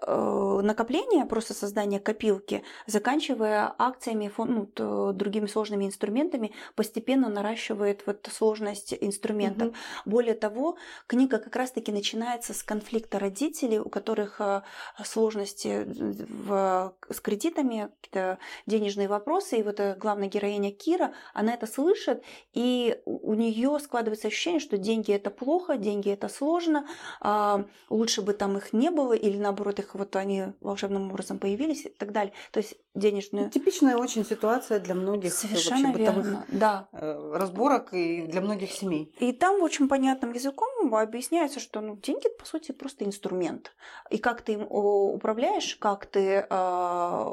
накопления, 0.06 1.26
просто 1.26 1.54
создания 1.54 2.00
копилки, 2.00 2.64
заканчивая 2.86 3.74
акциями, 3.78 4.28
фон- 4.36 4.70
ну, 4.78 5.14
другими 5.14 5.48
сложными 5.48 5.86
инструментами, 5.86 6.52
постепенно 6.76 7.30
наращивает 7.30 8.04
вот 8.06 8.28
сложность 8.32 8.94
инструментов. 9.00 9.70
Мгм. 9.70 9.76
Более 10.06 10.36
того, 10.36 10.78
книга 11.08 11.40
как 11.40 11.56
раз-таки 11.56 11.92
начинается 11.92 12.54
с 12.54 12.64
конфликта 12.64 13.20
родителей, 13.20 13.80
у 13.80 13.90
которых 13.90 14.42
э, 14.42 14.62
сложности 15.04 15.86
в- 15.88 16.94
с 17.10 17.20
кредитами, 17.20 17.90
какие-то 18.02 18.40
денежные 18.66 19.08
вопросы. 19.08 19.58
И 19.58 19.64
вот 19.64 19.80
э, 19.80 19.96
главная 19.96 20.28
героиня 20.28 20.72
Кира, 20.72 21.14
она 21.34 21.54
это 21.54 21.66
слышит, 21.66 22.24
и 22.54 23.00
у 23.06 23.34
нее 23.34 23.80
складывается 23.80 24.28
ощущение, 24.28 24.60
что 24.60 24.78
деньги 24.78 25.12
это 25.12 25.30
плохо, 25.30 25.78
деньги 25.78 26.10
это 26.12 26.30
сложно, 26.30 26.88
а, 27.22 27.66
лучше 27.90 28.22
бы 28.22 28.34
там 28.34 28.58
их 28.58 28.74
не 28.74 28.92
было, 28.92 29.14
или 29.14 29.38
наоборот, 29.38 29.77
их 29.80 29.96
вот 29.96 30.16
они 30.16 30.54
волшебным 30.62 31.10
образом 31.10 31.40
появились 31.40 31.86
и 31.86 31.90
так 31.90 32.12
далее. 32.12 32.34
То 32.52 32.60
есть 32.60 32.76
денежную... 32.96 33.50
Типичная 33.50 33.98
очень 33.98 34.26
ситуация 34.26 34.80
для 34.80 34.96
многих 34.96 35.32
э, 35.32 35.36
Совершенно 35.36 35.90
вообще 35.90 36.00
бытовых 36.00 36.26
верно, 36.26 36.46
да. 36.50 36.90
э, 36.92 37.32
разборок 37.36 37.94
и 37.94 38.24
для 38.24 38.42
многих 38.42 38.72
семей. 38.72 39.14
И 39.20 39.32
там 39.34 39.62
очень 39.62 39.88
понятным 39.88 40.34
языком 40.34 40.94
объясняется, 40.94 41.60
что 41.60 41.82
ну, 41.82 41.98
деньги 41.98 42.28
по 42.38 42.46
сути 42.46 42.72
просто 42.72 43.06
инструмент. 43.06 43.76
И 44.10 44.18
как 44.18 44.42
ты 44.42 44.54
им 44.54 44.68
управляешь, 44.70 45.76
как 45.76 46.06
ты 46.06 46.46
а, 46.50 47.32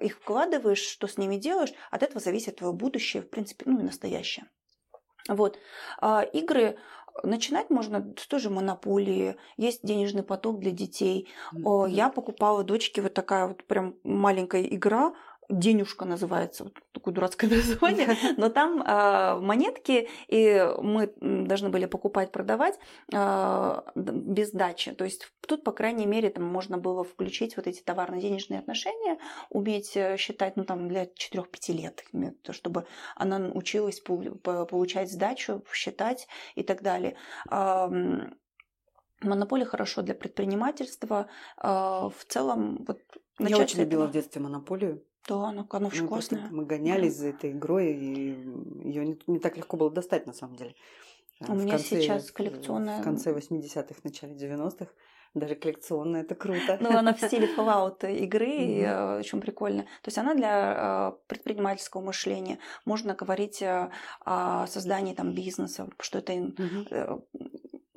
их 0.00 0.16
вкладываешь, 0.16 0.80
что 0.80 1.06
с 1.06 1.18
ними 1.18 1.36
делаешь, 1.36 1.72
от 1.90 2.02
этого 2.02 2.20
зависит 2.20 2.56
твое 2.56 2.72
будущее, 2.72 3.22
в 3.22 3.30
принципе, 3.30 3.64
ну 3.66 3.80
и 3.80 3.82
настоящее. 3.82 4.46
Вот. 5.28 5.58
А, 6.00 6.22
игры 6.22 6.78
начинать 7.22 7.70
можно 7.70 8.14
с 8.16 8.26
той 8.26 8.40
же 8.40 8.50
монополии, 8.50 9.36
есть 9.56 9.80
денежный 9.82 10.22
поток 10.22 10.58
для 10.60 10.70
детей. 10.70 11.28
Мгм. 11.52 11.86
Я 11.90 12.08
покупала 12.08 12.64
дочке 12.64 13.02
вот 13.02 13.14
такая 13.14 13.46
вот 13.46 13.64
прям 13.64 13.96
маленькая 14.04 14.62
игра, 14.62 15.12
денюшка 15.48 16.04
называется, 16.04 16.64
вот 16.64 16.74
такое 16.92 17.14
дурацкое 17.14 17.48
название, 17.56 18.16
но 18.36 18.48
там 18.50 18.82
а, 18.86 19.38
монетки, 19.40 20.08
и 20.28 20.74
мы 20.82 21.12
должны 21.20 21.70
были 21.70 21.86
покупать, 21.86 22.32
продавать 22.32 22.78
д- 23.10 23.82
без 23.94 24.50
дачи. 24.52 24.92
То 24.92 25.04
есть 25.04 25.32
тут, 25.46 25.64
по 25.64 25.72
крайней 25.72 26.06
мере, 26.06 26.30
там 26.30 26.44
можно 26.44 26.78
было 26.78 27.04
включить 27.04 27.56
вот 27.56 27.66
эти 27.66 27.80
товарно-денежные 27.82 28.60
отношения, 28.60 29.18
уметь 29.50 29.96
э, 29.96 30.16
считать, 30.18 30.56
ну 30.56 30.64
там 30.64 30.88
для 30.88 31.04
4-5 31.04 31.72
лет, 31.72 32.04
чтобы 32.50 32.86
она 33.16 33.38
училась 33.54 34.00
пол- 34.00 34.34
по- 34.42 34.66
получать 34.66 35.10
сдачу, 35.10 35.64
считать 35.72 36.28
и 36.54 36.62
так 36.62 36.82
далее. 36.82 37.16
Монополия 39.20 39.64
хорошо 39.64 40.02
для 40.02 40.14
предпринимательства. 40.14 41.28
А, 41.56 42.08
В 42.08 42.24
целом, 42.28 42.84
вот 42.86 43.00
Я 43.40 43.58
очень 43.58 43.80
любила 43.80 44.02
этого. 44.02 44.10
в 44.10 44.12
детстве 44.12 44.40
монополию. 44.40 45.02
Да, 45.28 45.48
очень 45.86 46.02
Мы 46.02 46.08
просто 46.08 46.36
классная. 46.36 46.48
мы 46.50 46.64
гонялись 46.64 47.14
за 47.16 47.28
этой 47.28 47.52
игрой, 47.52 47.92
и 47.92 48.30
ее 48.88 49.04
не, 49.06 49.18
не 49.26 49.38
так 49.38 49.56
легко 49.56 49.76
было 49.76 49.90
достать 49.90 50.26
на 50.26 50.32
самом 50.32 50.56
деле. 50.56 50.74
У 51.40 51.52
В 51.52 51.64
меня 51.64 51.78
сейчас 51.78 52.28
в- 52.28 52.32
коллекционная- 52.32 53.00
В 53.00 53.04
конце 53.04 53.32
80-х, 53.32 54.00
начале 54.04 54.34
90-х. 54.34 54.90
Даже 55.34 55.54
коллекционная, 55.56 56.22
это 56.22 56.34
круто. 56.34 56.78
Ну, 56.80 56.88
она 56.96 57.12
в 57.12 57.20
стиле 57.20 57.46
Fallout 57.54 58.10
игры, 58.10 58.50
и, 58.50 58.80
э, 58.80 59.18
очень 59.18 59.40
прикольно. 59.42 59.82
То 59.82 60.08
есть 60.08 60.16
она 60.18 60.34
для 60.34 61.12
э, 61.12 61.18
предпринимательского 61.28 62.00
мышления. 62.00 62.58
Можно 62.86 63.14
говорить 63.14 63.60
э, 63.62 63.90
о 64.24 64.66
создании 64.66 65.14
там 65.14 65.34
бизнеса, 65.34 65.86
что 66.00 66.18
это 66.18 66.32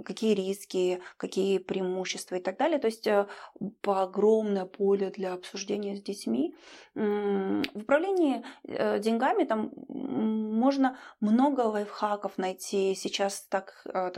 какие 0.03 0.33
риски, 0.33 1.01
какие 1.17 1.57
преимущества 1.57 2.35
и 2.35 2.41
так 2.41 2.57
далее. 2.57 2.79
То 2.79 2.87
есть 2.87 3.07
э, 3.07 3.27
по 3.81 4.01
огромное 4.01 4.65
поле 4.65 5.09
для 5.09 5.33
обсуждения 5.33 5.95
с 5.95 6.01
детьми. 6.01 6.55
В 6.95 7.61
управлении 7.73 8.43
э, 8.63 8.99
деньгами 8.99 9.45
там 9.45 9.71
можно 9.87 10.97
много 11.19 11.61
лайфхаков 11.61 12.37
найти. 12.37 12.95
Сейчас 12.95 13.41
так 13.49 13.81
э, 13.85 14.11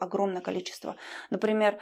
огромное 0.00 0.40
количество. 0.40 0.96
Например, 1.30 1.78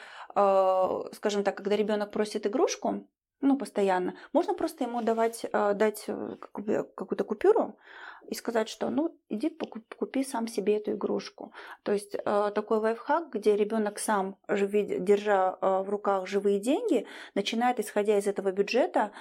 скажем 1.12 1.42
так, 1.44 1.56
когда 1.56 1.76
ребенок 1.76 2.10
просит 2.10 2.46
игрушку, 2.46 3.06
ну, 3.40 3.56
постоянно, 3.56 4.14
можно 4.32 4.54
просто 4.54 4.84
ему 4.84 5.02
давать, 5.02 5.46
дать 5.52 6.06
какую- 6.06 6.84
какую-то 6.84 7.24
купюру 7.24 7.78
и 8.28 8.34
сказать, 8.34 8.68
что 8.68 8.90
ну, 8.90 9.16
иди 9.30 9.50
купи 9.98 10.22
сам 10.22 10.46
себе 10.48 10.76
эту 10.76 10.92
игрушку. 10.92 11.52
То 11.82 11.92
есть 11.92 12.14
э, 12.14 12.52
такой 12.54 12.78
лайфхак, 12.78 13.30
где 13.30 13.56
ребенок 13.56 13.98
сам, 13.98 14.36
держа 14.48 15.58
э, 15.60 15.82
в 15.82 15.88
руках 15.90 16.26
живые 16.26 16.60
деньги, 16.60 17.06
начинает, 17.34 17.80
исходя 17.80 18.18
из 18.18 18.26
этого 18.26 18.52
бюджета, 18.52 19.12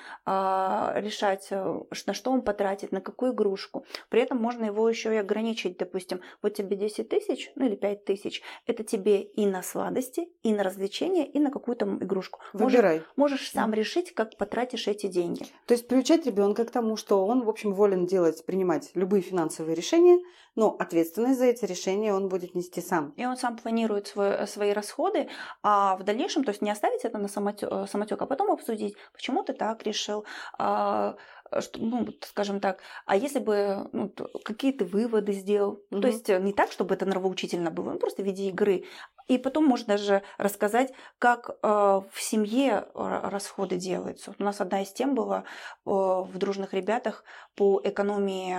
решать, 0.95 1.47
э, 1.51 1.81
ш- 1.91 2.03
на 2.07 2.13
что 2.13 2.31
он 2.31 2.41
потратит, 2.41 2.91
на 2.91 3.01
какую 3.01 3.33
игрушку. 3.33 3.85
При 4.09 4.21
этом 4.21 4.37
можно 4.37 4.65
его 4.65 4.87
еще 4.89 5.13
и 5.13 5.17
ограничить, 5.17 5.77
допустим, 5.77 6.21
вот 6.41 6.53
тебе 6.53 6.75
10 6.75 7.09
тысяч, 7.09 7.51
ну 7.55 7.65
или 7.65 7.75
5 7.75 8.05
тысяч, 8.05 8.41
это 8.65 8.83
тебе 8.83 9.21
и 9.21 9.45
на 9.45 9.61
сладости, 9.63 10.27
и 10.43 10.53
на 10.53 10.63
развлечения, 10.63 11.25
и 11.25 11.39
на 11.39 11.51
какую-то 11.51 11.85
игрушку. 11.85 12.39
Можешь, 12.53 12.71
Выбирай. 12.77 13.01
можешь 13.15 13.51
сам 13.51 13.73
решить, 13.73 14.13
как 14.13 14.37
потратишь 14.37 14.87
эти 14.87 15.07
деньги. 15.07 15.45
То 15.65 15.73
есть 15.73 15.87
приучать 15.87 16.25
ребенка 16.25 16.65
к 16.65 16.71
тому, 16.71 16.97
что 16.97 17.25
он, 17.25 17.43
в 17.43 17.49
общем, 17.49 17.73
волен 17.73 18.05
делать, 18.05 18.45
принимать 18.45 18.91
любые 18.97 19.21
финансовые 19.21 19.75
решения, 19.75 20.19
но 20.55 20.75
ответственность 20.79 21.39
за 21.39 21.45
эти 21.45 21.65
решения 21.65 22.13
он 22.13 22.29
будет 22.29 22.55
нести 22.55 22.81
сам. 22.81 23.13
И 23.17 23.25
он 23.25 23.37
сам 23.37 23.57
планирует 23.57 24.07
свой- 24.07 24.47
свои 24.47 24.71
расходы, 24.73 25.29
а 25.63 25.95
в 25.97 26.03
дальнейшем, 26.03 26.43
то 26.43 26.49
есть 26.51 26.61
не 26.61 26.71
оставить 26.71 27.05
это 27.05 27.17
на 27.17 27.27
самотек, 27.27 27.69
самотек, 27.89 28.21
а 28.21 28.25
потом 28.25 28.51
обсудить, 28.51 28.95
почему 29.13 29.43
ты 29.43 29.53
так 29.53 29.83
решил, 29.83 30.25
а, 30.57 31.15
что, 31.59 31.79
ну, 31.79 32.07
скажем 32.21 32.59
так, 32.59 32.81
а 33.05 33.15
если 33.15 33.39
бы 33.39 33.87
ну, 33.93 34.09
т- 34.09 34.25
какие 34.43 34.71
ты 34.71 34.83
выводы 34.85 35.31
сделал, 35.33 35.79
Мгм. 35.91 36.01
то 36.01 36.07
есть 36.07 36.29
э, 36.29 36.39
не 36.39 36.53
так, 36.53 36.71
чтобы 36.71 36.95
это 36.95 37.05
нравоучительно 37.05 37.71
было, 37.71 37.91
ну, 37.91 37.99
просто 37.99 38.21
в 38.23 38.25
виде 38.25 38.49
игры. 38.49 38.83
И 39.27 39.37
потом 39.37 39.65
можно 39.65 39.87
даже 39.87 40.23
рассказать, 40.37 40.93
как 41.19 41.49
э, 41.49 41.67
в 41.67 42.21
семье 42.21 42.87
э, 42.93 43.19
расходы 43.23 43.77
делаются. 43.77 44.33
У 44.37 44.43
нас 44.43 44.61
одна 44.61 44.81
из 44.81 44.91
тем 44.91 45.15
была 45.15 45.39
э, 45.39 45.89
в 45.89 46.31
дружных 46.37 46.73
ребятах 46.73 47.23
по 47.55 47.81
экономии 47.83 48.55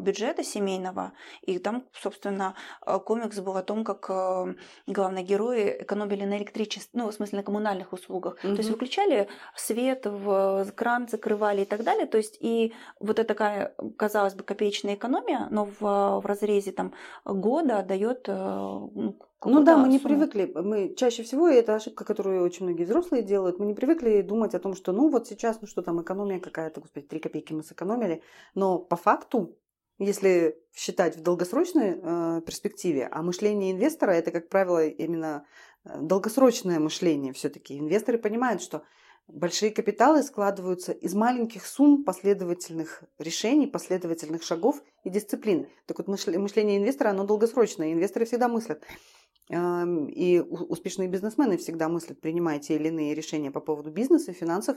бюджета 0.00 0.44
семейного, 0.44 1.12
и 1.42 1.58
там, 1.58 1.84
собственно, 1.92 2.54
комикс 3.04 3.40
был 3.40 3.56
о 3.56 3.62
том, 3.62 3.82
как 3.82 4.08
главные 4.86 5.24
герои 5.24 5.78
экономили 5.80 6.24
на 6.24 6.38
электричестве, 6.38 6.90
ну, 7.00 7.10
в 7.10 7.12
смысле, 7.12 7.38
на 7.38 7.42
коммунальных 7.42 7.92
услугах. 7.92 8.38
То 8.40 8.48
есть 8.48 8.70
выключали 8.70 9.28
свет, 9.56 10.06
в 10.06 10.70
кран 10.76 11.08
закрывали 11.08 11.62
и 11.62 11.64
так 11.64 11.82
далее. 11.82 12.06
То 12.06 12.16
есть 12.16 12.38
и 12.40 12.72
вот 13.00 13.18
эта 13.18 13.34
такая, 13.38 13.74
казалось 13.96 14.34
бы, 14.34 14.42
копеечная 14.42 14.94
экономия, 14.94 15.48
но 15.50 15.64
в, 15.64 15.80
в 16.20 16.26
разрезе 16.26 16.72
там 16.72 16.92
года 17.24 17.82
дает 17.82 18.24
э, 18.28 18.88
ну, 19.44 19.62
да, 19.62 19.76
мы 19.76 19.88
не 19.88 19.98
сумму. 19.98 20.14
привыкли, 20.14 20.52
мы 20.54 20.94
чаще 20.96 21.22
всего, 21.22 21.48
и 21.48 21.54
это 21.54 21.76
ошибка, 21.76 22.04
которую 22.04 22.42
очень 22.42 22.64
многие 22.64 22.84
взрослые 22.84 23.22
делают, 23.22 23.58
мы 23.60 23.66
не 23.66 23.74
привыкли 23.74 24.22
думать 24.22 24.54
о 24.54 24.58
том, 24.58 24.74
что 24.74 24.92
ну 24.92 25.08
вот 25.08 25.28
сейчас, 25.28 25.60
ну 25.60 25.68
что 25.68 25.82
там, 25.82 26.02
экономия 26.02 26.40
какая-то, 26.40 26.80
господи, 26.80 27.06
3 27.06 27.20
копейки 27.20 27.52
мы 27.52 27.62
сэкономили, 27.62 28.22
но 28.54 28.78
по 28.78 28.96
факту, 28.96 29.56
если 29.98 30.56
считать 30.74 31.16
в 31.16 31.22
долгосрочной 31.22 32.00
э, 32.02 32.40
перспективе, 32.44 33.08
а 33.10 33.22
мышление 33.22 33.72
инвестора 33.72 34.12
это, 34.12 34.30
как 34.30 34.48
правило, 34.48 34.86
именно 34.86 35.44
э, 35.84 36.00
долгосрочное 36.00 36.80
мышление 36.80 37.32
все-таки. 37.32 37.78
Инвесторы 37.78 38.18
понимают, 38.18 38.62
что 38.62 38.82
большие 39.28 39.70
капиталы 39.70 40.22
складываются 40.22 40.92
из 40.92 41.14
маленьких 41.14 41.66
сумм 41.66 42.04
последовательных 42.04 43.02
решений, 43.18 43.66
последовательных 43.66 44.42
шагов 44.42 44.82
и 45.04 45.10
дисциплин. 45.10 45.68
Так 45.86 45.98
вот, 45.98 46.08
мышле- 46.08 46.38
мышление 46.38 46.78
инвестора, 46.78 47.10
оно 47.10 47.24
долгосрочное. 47.24 47.92
Инвесторы 47.92 48.24
всегда 48.24 48.48
мыслят. 48.48 48.82
И 49.50 50.40
успешные 50.40 51.08
бизнесмены 51.08 51.56
всегда 51.56 51.88
мыслят, 51.88 52.20
принимая 52.20 52.58
те 52.58 52.76
или 52.76 52.88
иные 52.88 53.14
решения 53.14 53.50
по 53.50 53.60
поводу 53.60 53.90
бизнеса, 53.90 54.32
финансов, 54.32 54.76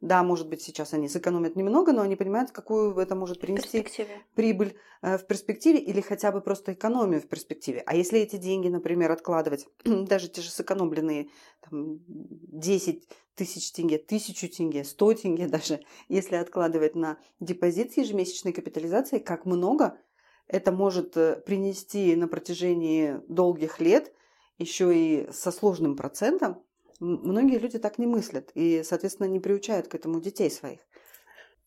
Да, 0.00 0.22
может 0.22 0.48
быть, 0.48 0.60
сейчас 0.60 0.92
они 0.92 1.08
сэкономят 1.08 1.56
немного, 1.56 1.92
но 1.92 2.02
они 2.02 2.16
понимают, 2.16 2.50
какую 2.50 2.96
это 2.98 3.14
может 3.14 3.40
принести 3.40 3.86
прибыль 4.34 4.76
э, 5.02 5.18
в 5.18 5.26
перспективе 5.26 5.78
или 5.78 6.00
хотя 6.00 6.30
бы 6.32 6.40
просто 6.40 6.72
экономию 6.72 7.20
в 7.20 7.28
перспективе. 7.28 7.82
А 7.86 7.94
если 7.96 8.20
эти 8.20 8.36
деньги, 8.36 8.68
например, 8.68 9.12
откладывать, 9.12 9.66
даже 9.84 10.28
те 10.28 10.42
же 10.42 10.50
сэкономленные 10.50 11.28
там, 11.62 12.00
10 12.08 13.08
тысяч 13.34 13.72
тенге, 13.72 13.98
тысячу 13.98 14.48
тенге, 14.48 14.84
100 14.84 15.14
тенге 15.14 15.46
даже, 15.48 15.80
если 16.08 16.36
откладывать 16.36 16.94
на 16.94 17.18
депозит 17.40 17.92
с 17.92 17.96
ежемесячной 17.96 18.52
капитализацией, 18.52 19.22
как 19.22 19.46
много 19.46 19.98
это 20.46 20.72
может 20.72 21.16
э, 21.16 21.36
принести 21.36 22.14
на 22.16 22.28
протяжении 22.28 23.20
долгих 23.28 23.80
лет, 23.80 24.12
еще 24.58 24.94
и 24.94 25.30
со 25.32 25.50
сложным 25.50 25.96
процентом, 25.96 26.62
многие 27.00 27.58
люди 27.58 27.78
так 27.78 27.98
не 27.98 28.06
мыслят 28.06 28.50
и, 28.54 28.82
соответственно, 28.84 29.26
не 29.26 29.40
приучают 29.40 29.88
к 29.88 29.94
этому 29.94 30.20
детей 30.20 30.50
своих. 30.50 30.80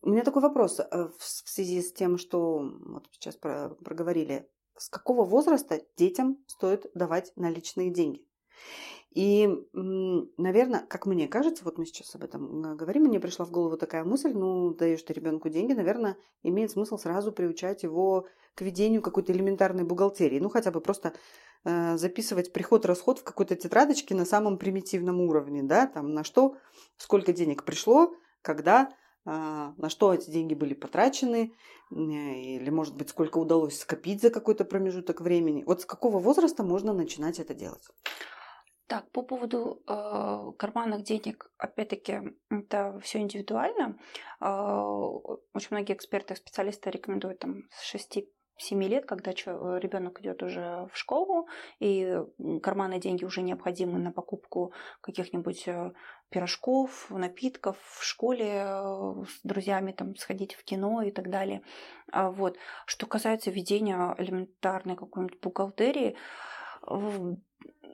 У 0.02 0.10
меня 0.10 0.24
такой 0.24 0.42
вопрос 0.42 0.80
э, 0.80 0.84
в 1.18 1.24
связи 1.24 1.82
с 1.82 1.92
тем, 1.92 2.18
что 2.18 2.60
вот 2.60 3.08
сейчас 3.12 3.36
проговорили. 3.36 4.50
С 4.78 4.90
какого 4.90 5.26
возраста 5.26 5.82
детям 5.98 6.38
стоит 6.48 6.86
давать 6.94 7.34
наличные 7.36 7.90
деньги? 7.90 8.24
И, 9.18 9.50
наверное, 9.74 10.86
как 10.88 11.08
мне 11.08 11.28
кажется, 11.28 11.64
вот 11.64 11.80
мы 11.80 11.88
сейчас 11.88 12.14
об 12.14 12.24
этом 12.24 12.78
говорим, 12.78 13.06
мне 13.06 13.20
пришла 13.20 13.46
в 13.46 13.50
голову 13.50 13.76
такая 13.76 14.04
мысль, 14.04 14.32
ну, 14.32 14.76
даешь 14.76 15.02
ты 15.02 15.12
ребенку 15.14 15.50
деньги, 15.50 15.74
наверное, 15.74 16.18
имеет 16.44 16.70
смысл 16.70 17.00
сразу 17.00 17.32
приучать 17.32 17.82
его 17.82 18.28
к 18.54 18.62
ведению 18.62 19.02
какой-то 19.02 19.34
элементарной 19.34 19.86
бухгалтерии. 19.86 20.38
Ну, 20.38 20.50
хотя 20.50 20.70
бы 20.70 20.82
просто 20.82 21.14
э, 21.66 21.98
записывать 21.98 22.54
приход-расход 22.54 23.18
в 23.18 23.24
какой-то 23.24 23.56
тетрадочке 23.56 24.14
на 24.14 24.24
самом 24.24 24.60
примитивном 24.60 25.20
уровне, 25.20 25.64
да, 25.64 25.88
там 25.88 26.14
на 26.14 26.24
что, 26.24 26.56
сколько 26.98 27.34
денег 27.34 27.64
пришло, 27.64 28.14
когда, 28.44 28.92
э, 29.26 29.32
на 29.32 29.90
что 29.90 30.14
эти 30.14 30.30
деньги 30.30 30.54
были 30.54 30.76
потрачены, 30.76 31.56
э, 31.90 31.96
или, 31.96 32.70
может 32.70 32.96
быть, 32.96 33.10
сколько 33.10 33.40
удалось 33.40 33.80
скопить 33.80 34.22
за 34.22 34.30
какой-то 34.30 34.64
промежуток 34.64 35.22
времени. 35.22 35.64
Вот 35.66 35.82
с 35.82 35.86
какого 35.86 36.20
возраста 36.20 36.62
можно 36.62 36.94
начинать 36.94 37.40
это 37.40 37.56
делать? 37.56 37.82
Так, 38.88 39.12
по 39.12 39.22
поводу 39.22 39.84
э, 39.86 40.52
карманных 40.58 41.04
денег, 41.04 41.52
опять-таки, 41.58 42.22
это 42.50 43.00
все 43.04 43.20
индивидуально. 43.20 44.00
Э, 44.40 44.48
очень 45.54 45.68
многие 45.72 45.94
эксперты, 45.94 46.36
специалисты 46.36 46.90
рекомендуют 46.90 47.40
там 47.40 47.64
с 47.72 47.84
6 47.84 48.20
7 48.58 48.84
лет, 48.84 49.06
когда 49.06 49.32
ребенок 49.32 50.20
идет 50.20 50.42
уже 50.42 50.88
в 50.92 50.98
школу, 50.98 51.48
и 51.80 52.18
карманные 52.64 53.00
деньги 53.00 53.24
уже 53.24 53.42
необходимы 53.42 54.00
на 54.00 54.12
покупку 54.12 54.74
каких-нибудь 55.02 55.68
э, 55.68 55.92
пирожков, 56.30 57.10
напитков 57.12 57.78
в 57.82 58.04
школе 58.04 58.64
э, 58.66 59.24
с 59.28 59.42
друзьями 59.44 59.92
там 59.92 60.16
сходить 60.16 60.56
в 60.56 60.64
кино 60.64 61.02
и 61.04 61.12
так 61.12 61.30
далее. 61.30 61.62
А 62.12 62.32
вот. 62.32 62.58
Что 62.86 63.06
касается 63.06 63.52
ведения 63.52 64.16
элементарной 64.18 64.96
какой-нибудь 64.96 65.40
бухгалтерии, 65.40 66.16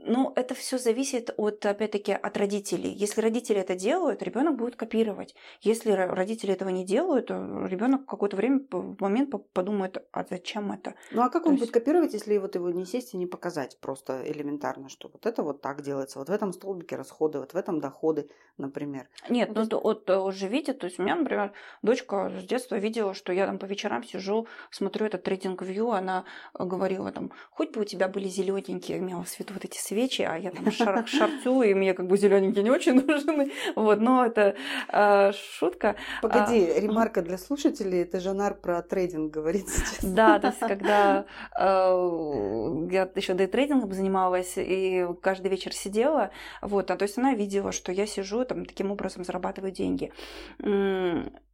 ну, 0.06 0.34
это 0.36 0.54
все 0.54 0.78
зависит 0.78 1.34
от, 1.38 1.66
опять-таки, 1.66 2.12
от 2.12 2.38
родителей. 2.38 2.92
Если 2.92 3.22
родители 3.22 3.60
это 3.60 3.76
делают, 3.76 4.22
ребенок 4.22 4.58
будет 4.58 4.76
копировать. 4.76 5.36
Если 5.62 5.92
родители 5.92 6.54
этого 6.54 6.70
не 6.70 6.86
делают, 6.86 7.28
то 7.28 7.66
ребенок 7.66 8.02
в 8.02 8.06
какое-то 8.06 8.36
время, 8.36 8.62
в 8.70 9.02
момент 9.02 9.34
подумает, 9.54 10.06
а 10.12 10.26
зачем 10.30 10.72
это? 10.72 10.96
Ну, 11.12 11.22
а 11.22 11.30
как 11.30 11.44
то 11.44 11.50
он 11.50 11.56
есть... 11.56 11.66
будет 11.66 11.74
копировать, 11.74 12.14
если 12.14 12.38
вот 12.38 12.56
его 12.56 12.70
не 12.70 12.86
сесть 12.86 13.14
и 13.14 13.18
не 13.18 13.28
показать 13.28 13.78
просто 13.80 14.24
элементарно, 14.30 14.90
что 14.90 15.10
вот 15.12 15.26
это 15.26 15.44
вот 15.44 15.62
так 15.62 15.82
делается, 15.82 16.20
вот 16.20 16.30
в 16.30 16.32
этом 16.32 16.54
столбике 16.54 16.96
расходы, 16.96 17.40
вот 17.40 17.54
в 17.54 17.56
этом 17.56 17.80
доходы, 17.80 18.30
например. 18.58 19.08
Нет, 19.30 19.50
ну, 19.50 19.56
ну 19.56 19.62
есть... 19.62 19.72
вот 19.72 20.10
уже 20.10 20.48
видит, 20.48 20.80
то 20.80 20.86
есть 20.86 21.00
у 21.00 21.04
меня, 21.04 21.16
например, 21.16 21.54
дочка 21.82 22.32
с 22.40 22.44
детства 22.44 22.76
видела, 22.76 23.14
что 23.14 23.32
я 23.32 23.46
там 23.46 23.58
по 23.58 23.66
вечерам 23.66 24.04
сижу, 24.04 24.48
смотрю 24.70 25.06
этот 25.06 25.24
трейдинг-вью, 25.24 25.92
она 25.92 26.26
говорила 26.54 27.12
там, 27.12 27.32
хоть 27.52 27.72
бы 27.72 27.82
у 27.82 27.86
тебя 27.86 28.08
были 28.08 28.28
зелененькие, 28.28 28.98
имела 28.98 29.24
в 29.24 29.40
виду 29.40 29.54
вот 29.54 29.64
эти 29.64 29.78
свечи, 29.94 30.24
а 30.24 30.38
я 30.38 30.52
там 30.52 30.72
шар 30.72 31.08
шарцю, 31.08 31.62
и 31.62 31.74
мне 31.74 31.94
как 31.94 32.08
бы 32.08 32.18
зелененькие 32.18 32.64
не 32.64 32.72
очень 32.72 32.94
нужны. 33.08 33.52
Вот, 33.76 34.00
но 34.00 34.26
это 34.26 34.56
э, 34.90 35.32
шутка. 35.60 35.96
Погоди, 36.22 36.66
а, 36.66 36.80
ремарка 36.80 37.22
для 37.22 37.38
слушателей, 37.38 38.02
это 38.02 38.20
Жанар 38.20 38.56
про 38.56 38.82
трейдинг 38.82 39.32
говорит 39.32 39.70
сейчас. 39.70 40.04
Да, 40.04 40.40
то 40.40 40.48
есть 40.48 40.60
когда 40.60 41.26
э, 41.60 42.88
я 42.92 43.10
еще 43.16 43.34
дейтрейдингом 43.34 43.94
занималась, 43.94 44.54
и 44.58 45.06
каждый 45.22 45.52
вечер 45.52 45.74
сидела, 45.74 46.32
вот, 46.62 46.92
а 46.92 46.96
то 46.96 47.04
есть 47.04 47.18
она 47.18 47.34
видела, 47.34 47.72
что 47.72 47.92
я 47.92 48.06
сижу, 48.06 48.46
там, 48.46 48.66
таким 48.66 48.92
образом 48.92 49.24
зарабатываю 49.24 49.72
деньги. 49.72 50.12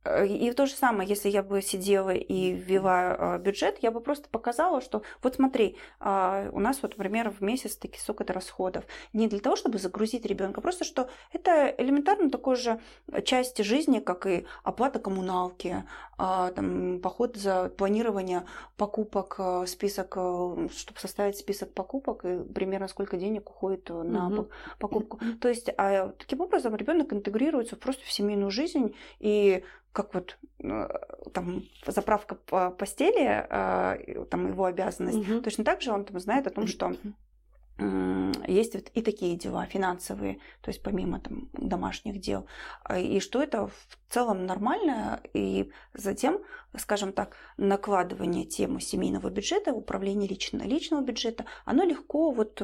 Э, 0.09 0.25
и 0.25 0.51
то 0.51 0.65
же 0.65 0.73
самое, 0.73 1.07
если 1.07 1.29
я 1.29 1.43
бы 1.43 1.61
сидела 1.61 2.09
и 2.09 2.51
ввела 2.51 3.15
а, 3.17 3.37
бюджет, 3.37 3.77
я 3.81 3.91
бы 3.91 4.01
просто 4.01 4.27
показала, 4.29 4.81
что 4.81 5.03
вот 5.21 5.35
смотри, 5.35 5.77
а, 5.99 6.49
у 6.51 6.59
нас 6.59 6.79
вот, 6.81 6.97
например, 6.97 7.29
в 7.29 7.41
месяц 7.41 7.75
таки 7.75 7.99
сколько-то 7.99 8.33
расходов. 8.33 8.85
Не 9.13 9.27
для 9.27 9.39
того, 9.39 9.55
чтобы 9.55 9.77
загрузить 9.77 10.25
ребенка, 10.25 10.61
просто 10.61 10.83
что 10.83 11.09
это 11.31 11.73
элементарно 11.77 12.29
такой 12.31 12.55
же 12.55 12.79
часть 13.23 13.63
жизни, 13.63 13.99
как 13.99 14.25
и 14.25 14.45
оплата 14.63 14.99
коммуналки, 14.99 15.83
а, 16.17 16.51
там, 16.51 16.99
поход 17.01 17.37
за 17.37 17.69
планирование 17.69 18.45
покупок, 18.77 19.39
список, 19.67 20.13
чтобы 20.13 20.99
составить 20.99 21.37
список 21.37 21.73
покупок 21.73 22.25
и 22.25 22.39
примерно 22.39 22.87
сколько 22.87 23.17
денег 23.17 23.49
уходит 23.49 23.89
на 23.89 24.27
угу. 24.27 24.49
покупку. 24.79 25.19
То 25.39 25.49
есть 25.49 25.69
таким 26.17 26.41
образом 26.41 26.75
ребенок 26.75 27.13
интегрируется 27.13 27.75
просто 27.75 28.03
в 28.05 28.11
семейную 28.11 28.51
жизнь 28.51 28.95
и 29.19 29.63
как 29.99 30.13
вот 30.13 30.37
э, 30.63 30.87
там 31.33 31.63
заправка 31.85 32.35
по 32.35 32.71
постели, 32.71 33.45
э, 33.49 34.25
там 34.29 34.47
его 34.47 34.63
обязанность, 34.63 35.17
угу. 35.17 35.41
точно 35.41 35.65
так 35.65 35.81
же 35.81 35.91
он 35.91 36.05
там 36.05 36.19
знает 36.19 36.47
о 36.47 36.51
том, 36.51 36.67
что 36.67 36.95
есть 38.47 38.75
вот 38.75 38.89
и 38.93 39.01
такие 39.01 39.37
дела 39.37 39.65
финансовые, 39.65 40.35
то 40.61 40.69
есть 40.69 40.83
помимо 40.83 41.21
там 41.21 41.49
домашних 41.53 42.19
дел, 42.19 42.45
и 42.93 43.21
что 43.21 43.41
это 43.41 43.67
в 43.67 43.73
целом 44.09 44.45
нормально, 44.45 45.21
и 45.33 45.71
затем, 45.93 46.39
скажем 46.75 47.13
так, 47.13 47.37
накладывание 47.55 48.45
темы 48.45 48.81
семейного 48.81 49.29
бюджета, 49.29 49.71
управление 49.71 50.27
лично, 50.27 50.63
личного 50.63 51.01
бюджета, 51.01 51.45
оно 51.63 51.85
легко 51.85 52.31
вот 52.31 52.61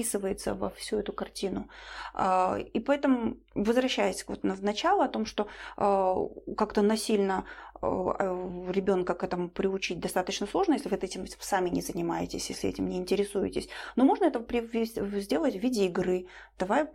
вписывается 0.00 0.54
во 0.54 0.70
всю 0.70 0.98
эту 0.98 1.12
картину. 1.12 1.68
А, 2.14 2.58
и 2.74 2.80
поэтому, 2.80 3.36
возвращаясь 3.54 4.24
вот 4.26 4.42
в 4.42 4.64
начало 4.64 5.04
о 5.04 5.08
том, 5.08 5.26
что 5.26 5.46
а, 5.76 6.16
как-то 6.56 6.82
насильно 6.82 7.44
а, 7.82 8.70
ребенка 8.70 9.14
к 9.14 9.24
этому 9.24 9.48
приучить 9.48 10.00
достаточно 10.00 10.46
сложно, 10.46 10.74
если 10.74 10.88
вы 10.88 10.96
этим 10.96 11.26
сами 11.40 11.70
не 11.70 11.82
занимаетесь, 11.82 12.50
если 12.50 12.70
этим 12.70 12.88
не 12.88 12.96
интересуетесь. 12.96 13.68
Но 13.96 14.04
можно 14.04 14.24
это 14.24 14.44
сделать 15.20 15.54
в 15.54 15.58
виде 15.58 15.86
игры. 15.86 16.26
Давай 16.58 16.86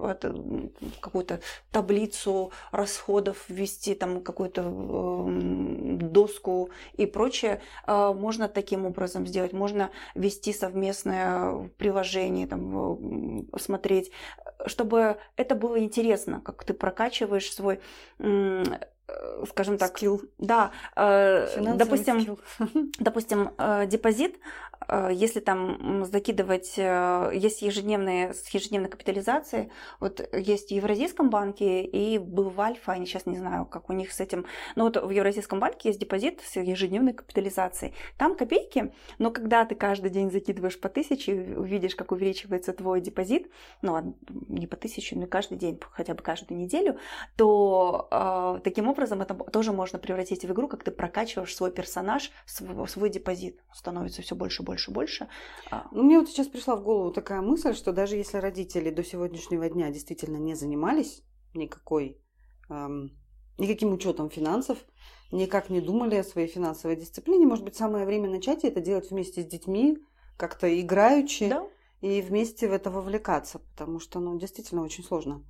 какую-то 0.99 1.39
таблицу 1.71 2.51
расходов 2.71 3.45
ввести, 3.49 3.95
там 3.95 4.21
какую-то 4.21 4.63
доску 6.11 6.69
и 6.93 7.05
прочее. 7.05 7.61
Можно 7.87 8.47
таким 8.47 8.85
образом 8.85 9.25
сделать. 9.27 9.53
Можно 9.53 9.89
вести 10.13 10.53
совместное 10.53 11.69
приложение, 11.77 12.47
там, 12.47 12.94
смотреть, 13.58 14.12
чтобы 14.65 15.17
это 15.36 15.55
было 15.55 15.79
интересно, 15.79 16.41
как 16.41 16.63
ты 16.63 16.73
прокачиваешь 16.73 17.51
свой 17.53 17.79
Э, 19.08 19.43
скажем 19.47 19.77
так, 19.77 19.97
скилл. 19.97 20.21
Да, 20.39 20.71
э, 20.95 21.47
допустим, 21.75 22.21
скилл. 22.21 22.39
допустим, 22.99 23.51
э, 23.58 23.86
депозит, 23.86 24.39
если 25.11 25.39
там 25.39 26.05
закидывать, 26.05 26.73
э, 26.77 27.31
есть 27.33 27.61
ежедневные 27.61 28.33
с 28.33 28.47
ежедневной 28.49 28.89
капитализацией, 28.89 29.71
вот 29.99 30.27
есть 30.33 30.69
в 30.69 30.71
Евразийском 30.71 31.29
банке 31.29 31.83
и 31.83 32.17
был 32.17 32.49
в 32.49 32.61
Альфа, 32.61 32.93
я 32.93 33.05
сейчас 33.05 33.25
не 33.25 33.38
знаю, 33.38 33.65
как 33.65 33.89
у 33.89 33.93
них 33.93 34.11
с 34.11 34.19
этим, 34.19 34.45
но 34.75 34.85
вот 34.85 34.97
в 34.97 35.09
Евразийском 35.09 35.59
банке 35.59 35.89
есть 35.89 35.99
депозит 35.99 36.41
с 36.41 36.55
ежедневной 36.57 37.13
капитализацией. 37.13 37.93
Там 38.17 38.35
копейки, 38.35 38.93
но 39.17 39.31
когда 39.31 39.65
ты 39.65 39.75
каждый 39.75 40.09
день 40.09 40.31
закидываешь 40.31 40.79
по 40.79 40.89
тысяче, 40.89 41.55
увидишь, 41.57 41.95
как 41.95 42.11
увеличивается 42.11 42.73
твой 42.73 43.01
депозит, 43.01 43.49
ну, 43.81 44.15
не 44.47 44.67
по 44.67 44.75
тысяче, 44.75 45.15
но 45.15 45.27
каждый 45.27 45.57
день, 45.57 45.79
хотя 45.91 46.13
бы 46.13 46.21
каждую 46.21 46.59
неделю, 46.59 46.97
то 47.35 48.07
э, 48.11 48.59
таким 48.63 48.88
образом 48.88 49.21
это 49.21 49.33
тоже 49.33 49.71
можно 49.71 49.99
превратить 49.99 50.43
в 50.43 50.51
игру, 50.51 50.67
как 50.67 50.83
ты 50.83 50.91
прокачиваешь 50.91 51.55
свой 51.55 51.71
персонаж, 51.71 52.31
свой, 52.45 52.88
свой 52.88 53.09
депозит. 53.09 53.59
Становится 53.73 54.21
все 54.21 54.35
больше, 54.35 54.63
больше, 54.65 54.91
больше. 54.91 55.30
А. 55.71 55.88
Ну, 55.91 56.04
мне 56.04 56.19
вот 56.19 56.28
сейчас 56.28 56.47
пришла 56.47 56.75
в 56.75 56.84
голову 56.84 57.12
такая 57.12 57.41
мысль, 57.41 57.73
что 57.73 57.93
даже 57.93 58.17
если 58.17 58.38
родители 58.38 58.89
до 58.89 59.04
сегодняшнего 59.04 59.69
дня 59.69 59.89
действительно 59.91 60.38
не 60.38 60.56
занимались 60.56 61.23
никакой, 61.54 62.19
эм, 62.69 63.12
никаким 63.58 63.93
учетом 63.93 64.30
финансов, 64.30 64.78
никак 65.32 65.69
не 65.69 65.80
думали 65.80 66.15
о 66.15 66.23
своей 66.23 66.47
финансовой 66.47 66.97
дисциплине, 66.97 67.45
может 67.45 67.63
быть, 67.63 67.75
самое 67.75 68.06
время 68.06 68.30
начать 68.30 68.65
это 68.65 68.82
делать 68.82 69.10
вместе 69.10 69.41
с 69.41 69.45
детьми, 69.45 69.97
как-то 70.38 70.67
играючи. 70.67 71.47
Да. 71.49 71.65
И 72.01 72.21
вместе 72.21 72.67
в 72.67 72.73
это 72.73 72.91
вовлекаться, 72.91 73.60
потому 73.60 73.99
что, 73.99 74.19
ну, 74.19 74.38
действительно 74.38 74.84
очень 74.84 75.04
сложно. 75.04 75.43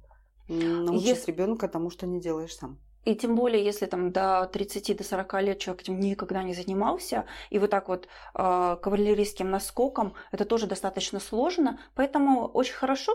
научить 0.47 1.05
Если... 1.05 1.31
ребенка 1.31 1.67
тому, 1.67 1.89
что 1.89 2.05
не 2.05 2.21
делаешь 2.21 2.55
сам. 2.55 2.79
И 3.05 3.15
тем 3.15 3.35
более, 3.35 3.63
если 3.63 3.85
там 3.85 4.11
до 4.11 4.49
30 4.51 4.97
до 4.97 5.03
40 5.03 5.41
лет 5.43 5.59
человек 5.59 5.83
этим 5.83 5.99
никогда 5.99 6.43
не 6.43 6.53
занимался, 6.53 7.25
и 7.51 7.59
вот 7.59 7.69
так 7.69 7.87
вот 7.87 8.07
э, 8.33 8.77
кавалерийским 8.81 9.49
наскоком, 9.49 10.13
это 10.31 10.43
тоже 10.45 10.67
достаточно 10.67 11.19
сложно. 11.19 11.79
Поэтому 11.93 12.47
очень 12.47 12.73
хорошо 12.73 13.13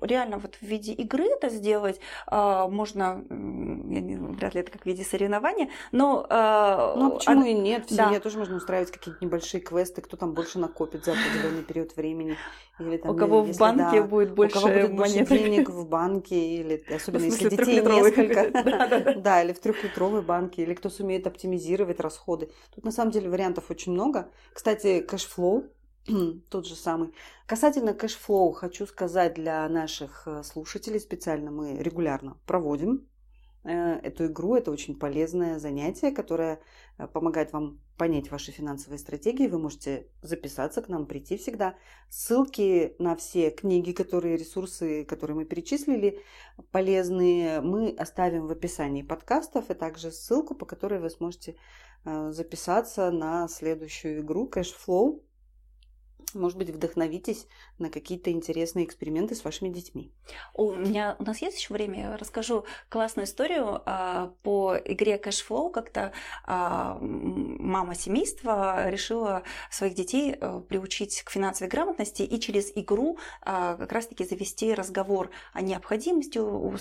реально 0.00 0.38
вот 0.38 0.56
в 0.56 0.62
виде 0.62 0.92
игры 0.92 1.24
это 1.24 1.48
сделать 1.48 2.00
а, 2.26 2.68
можно, 2.68 3.24
я 3.30 4.00
не, 4.00 4.16
вряд 4.16 4.54
ли 4.54 4.60
это 4.60 4.72
как 4.72 4.82
в 4.82 4.86
виде 4.86 5.04
соревнования, 5.04 5.70
но... 5.92 6.26
А, 6.28 6.94
ну, 6.96 7.06
а 7.06 7.10
почему 7.10 7.42
а, 7.42 7.48
и 7.48 7.54
нет? 7.54 7.86
В 7.86 7.90
семье 7.90 8.18
да. 8.18 8.20
тоже 8.20 8.38
можно 8.38 8.56
устраивать 8.56 8.90
какие-то 8.90 9.24
небольшие 9.24 9.60
квесты, 9.60 10.02
кто 10.02 10.16
там 10.16 10.34
больше 10.34 10.58
накопит 10.58 11.04
за 11.04 11.12
определенный 11.12 11.62
период 11.62 11.96
времени. 11.96 12.36
Или, 12.80 12.96
там, 12.96 13.12
у 13.12 13.16
кого 13.16 13.42
в 13.42 13.56
банке 13.56 14.00
да, 14.00 14.02
будет 14.02 14.34
больше 14.34 14.58
у 14.58 14.62
кого 14.62 14.72
будет 14.72 14.96
больше 14.96 15.26
денег 15.26 15.70
в 15.70 15.88
банке, 15.88 16.36
или 16.36 16.84
особенно 16.92 17.24
если 17.24 17.48
детей 17.48 17.80
несколько. 17.80 19.14
Да, 19.24 19.42
или 19.42 19.52
в 19.52 19.60
трехлитровой 19.60 20.22
банке, 20.22 20.62
или 20.62 20.74
кто 20.74 20.90
сумеет 20.90 21.26
оптимизировать 21.26 22.00
расходы. 22.00 22.50
Тут 22.74 22.84
на 22.84 22.90
самом 22.90 23.12
деле 23.12 23.30
вариантов 23.30 23.70
очень 23.70 23.92
много. 23.92 24.28
Кстати, 24.52 25.00
Cashflow 25.00 25.64
тот 26.50 26.66
же 26.66 26.74
самый. 26.74 27.14
Касательно 27.46 27.94
Cashflow, 27.94 28.52
хочу 28.52 28.86
сказать 28.86 29.34
для 29.34 29.66
наших 29.68 30.26
э, 30.26 30.42
слушателей 30.42 31.00
специально 31.00 31.50
мы 31.50 31.78
регулярно 31.78 32.36
проводим 32.46 33.08
э, 33.64 33.70
эту 34.02 34.26
игру. 34.26 34.54
Это 34.54 34.70
очень 34.70 34.98
полезное 34.98 35.58
занятие, 35.58 36.10
которое 36.10 36.60
э, 36.98 37.06
помогает 37.06 37.54
вам 37.54 37.80
понять 37.96 38.30
ваши 38.30 38.52
финансовые 38.52 38.98
стратегии. 38.98 39.46
Вы 39.46 39.58
можете 39.58 40.08
записаться 40.20 40.82
к 40.82 40.88
нам, 40.88 41.06
прийти 41.06 41.38
всегда. 41.38 41.74
Ссылки 42.10 42.96
на 42.98 43.16
все 43.16 43.50
книги, 43.50 43.92
которые, 43.92 44.36
ресурсы, 44.36 45.04
которые 45.06 45.36
мы 45.36 45.44
перечислили, 45.46 46.20
полезные, 46.70 47.62
мы 47.62 47.96
оставим 47.96 48.46
в 48.46 48.50
описании 48.50 49.02
подкастов 49.02 49.70
и 49.70 49.74
также 49.74 50.12
ссылку, 50.12 50.54
по 50.54 50.66
которой 50.66 51.00
вы 51.00 51.08
сможете 51.08 51.56
записаться 52.04 53.10
на 53.10 53.48
следующую 53.48 54.20
игру 54.20 54.50
Cashflow 54.52 55.22
может 56.32 56.58
быть, 56.58 56.70
вдохновитесь 56.70 57.46
на 57.78 57.90
какие-то 57.90 58.30
интересные 58.30 58.84
эксперименты 58.84 59.34
с 59.34 59.44
вашими 59.44 59.68
детьми. 59.68 60.10
У 60.54 60.72
меня 60.72 61.16
у 61.18 61.24
нас 61.24 61.42
есть 61.42 61.58
еще 61.58 61.74
время, 61.74 62.00
я 62.00 62.16
расскажу 62.16 62.64
классную 62.88 63.26
историю 63.26 63.82
а, 63.84 64.32
по 64.42 64.76
игре 64.84 65.16
Cashflow. 65.16 65.70
Как-то 65.70 66.12
а, 66.44 66.98
мама 67.00 67.94
семейства 67.94 68.88
решила 68.88 69.42
своих 69.70 69.94
детей 69.94 70.36
а, 70.40 70.60
приучить 70.60 71.22
к 71.22 71.30
финансовой 71.30 71.70
грамотности 71.70 72.22
и 72.22 72.40
через 72.40 72.72
игру 72.74 73.18
а, 73.42 73.76
как 73.76 73.92
раз-таки 73.92 74.24
завести 74.24 74.72
разговор 74.74 75.30
о 75.52 75.60
необходимости 75.60 76.38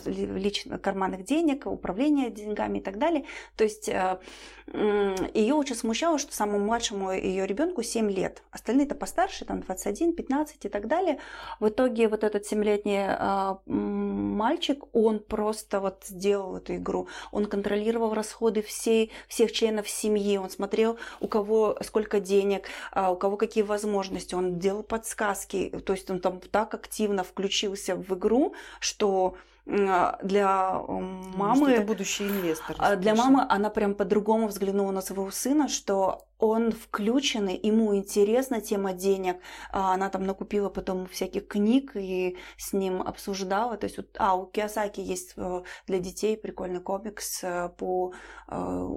личных 0.07 0.81
карманных 0.81 1.23
денег, 1.23 1.65
управления 1.65 2.29
деньгами 2.29 2.79
и 2.79 2.81
так 2.81 2.97
далее. 2.97 3.25
То 3.55 3.63
есть 3.63 3.89
а, 3.89 4.19
ее 4.67 5.55
очень 5.55 5.75
смущало, 5.75 6.17
что 6.17 6.33
самому 6.33 6.65
младшему 6.65 7.11
ее 7.11 7.45
ребенку 7.45 7.83
7 7.83 8.09
лет, 8.11 8.43
остальные 8.51 8.85
это 8.85 8.95
постарше, 9.33 9.45
там 9.45 9.61
21, 9.61 10.13
15 10.13 10.65
и 10.65 10.69
так 10.69 10.87
далее. 10.87 11.17
В 11.59 11.69
итоге 11.69 12.07
вот 12.07 12.23
этот 12.23 12.51
7-летний 12.51 13.05
э, 13.07 13.55
мальчик, 13.65 14.83
он 14.93 15.19
просто 15.19 15.79
вот 15.79 16.03
сделал 16.05 16.57
эту 16.57 16.75
игру. 16.75 17.07
Он 17.31 17.45
контролировал 17.45 18.13
расходы 18.13 18.61
всей, 18.61 19.11
всех 19.27 19.51
членов 19.51 19.89
семьи, 19.89 20.37
он 20.37 20.49
смотрел, 20.49 20.97
у 21.19 21.27
кого 21.27 21.77
сколько 21.81 22.19
денег, 22.19 22.67
э, 22.93 23.07
у 23.09 23.15
кого 23.15 23.37
какие 23.37 23.63
возможности, 23.63 24.35
он 24.35 24.59
делал 24.59 24.83
подсказки, 24.83 25.69
то 25.85 25.93
есть 25.93 26.09
он 26.09 26.19
там 26.19 26.39
так 26.39 26.73
активно 26.73 27.23
включился 27.23 27.95
в 27.95 28.13
игру, 28.13 28.53
что 28.79 29.33
а, 29.33 29.37
для 29.65 30.81
мамы... 30.87 31.71
это 31.71 31.85
будущий 31.85 32.27
инвестор. 32.27 32.75
А, 32.79 32.95
для 32.97 33.15
мамы 33.15 33.45
она 33.47 33.69
прям 33.69 33.95
по-другому 33.95 34.47
взглянула 34.47 34.91
на 34.91 35.01
своего 35.01 35.31
сына, 35.31 35.69
что 35.69 36.27
он 36.37 36.71
включенный, 36.71 37.57
ему 37.63 37.95
интересна 37.95 38.59
тема 38.59 38.91
денег. 38.91 39.37
А, 39.71 39.93
она 39.93 40.09
там 40.09 40.25
накупила 40.25 40.69
потом 40.69 41.07
всяких 41.07 41.47
книг 41.47 41.95
и 41.95 42.37
с 42.57 42.73
ним 42.73 43.01
обсуждала. 43.01 43.77
То 43.77 43.85
есть, 43.85 43.97
вот, 43.97 44.07
а, 44.19 44.35
у 44.35 44.47
Киосаки 44.47 44.99
есть 44.99 45.33
э, 45.37 45.63
для 45.87 45.99
детей 45.99 46.35
прикольный 46.35 46.81
комикс 46.81 47.43
э, 47.43 47.69
по 47.77 48.13
э, 48.49 48.87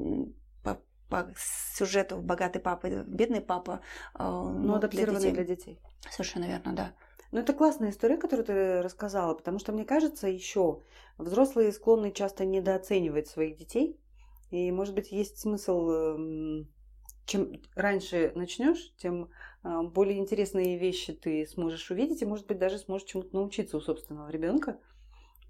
по 1.08 1.32
сюжету 1.76 2.16
«Богатый 2.16 2.58
папа» 2.58 2.88
«Бедный 2.88 3.40
папа». 3.40 3.80
Ну, 4.18 4.48
ну 4.48 4.74
адаптированный 4.74 5.30
для 5.30 5.44
детей. 5.44 5.44
для 5.44 5.54
детей. 5.54 5.80
Совершенно 6.10 6.46
верно, 6.46 6.72
да. 6.72 6.92
Ну, 7.32 7.40
это 7.40 7.52
классная 7.52 7.90
история, 7.90 8.16
которую 8.16 8.46
ты 8.46 8.82
рассказала, 8.82 9.34
потому 9.34 9.58
что, 9.58 9.72
мне 9.72 9.84
кажется, 9.84 10.28
еще 10.28 10.82
взрослые 11.18 11.72
склонны 11.72 12.12
часто 12.12 12.44
недооценивать 12.44 13.28
своих 13.28 13.56
детей. 13.56 14.00
И, 14.50 14.70
может 14.70 14.94
быть, 14.94 15.10
есть 15.10 15.38
смысл, 15.38 15.90
эм, 15.90 16.68
чем 17.26 17.52
раньше 17.74 18.32
начнешь, 18.36 18.94
тем 18.96 19.30
а, 19.62 19.82
более 19.82 20.18
интересные 20.18 20.78
вещи 20.78 21.12
ты 21.12 21.46
сможешь 21.46 21.90
увидеть, 21.90 22.22
и, 22.22 22.26
может 22.26 22.46
быть, 22.46 22.58
даже 22.58 22.78
сможешь 22.78 23.08
чему-то 23.08 23.34
научиться 23.34 23.76
у 23.76 23.80
собственного 23.80 24.30
ребенка. 24.30 24.78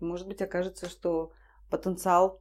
Может 0.01 0.27
быть, 0.27 0.41
окажется, 0.41 0.89
что 0.89 1.33
потенциал 1.71 2.41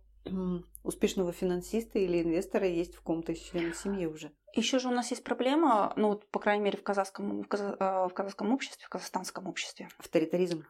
успешного 0.83 1.31
финансиста 1.31 1.99
или 1.99 2.21
инвестора 2.21 2.67
есть 2.67 2.95
в 2.95 3.01
ком-то 3.01 3.31
из 3.31 3.39
членов 3.39 3.75
семьи 3.77 4.05
уже. 4.05 4.31
Еще 4.53 4.79
же 4.79 4.87
у 4.87 4.91
нас 4.91 5.11
есть 5.11 5.23
проблема, 5.23 5.93
ну, 5.95 6.21
по 6.31 6.39
крайней 6.39 6.63
мере, 6.63 6.77
в 6.77 6.83
казахском, 6.83 7.41
в, 7.41 7.47
казах, 7.47 7.75
в 7.79 8.13
казахском 8.13 8.53
обществе, 8.53 8.85
в 8.85 8.89
казахстанском 8.89 9.47
обществе. 9.47 9.89
Авторитаризм. 9.99 10.65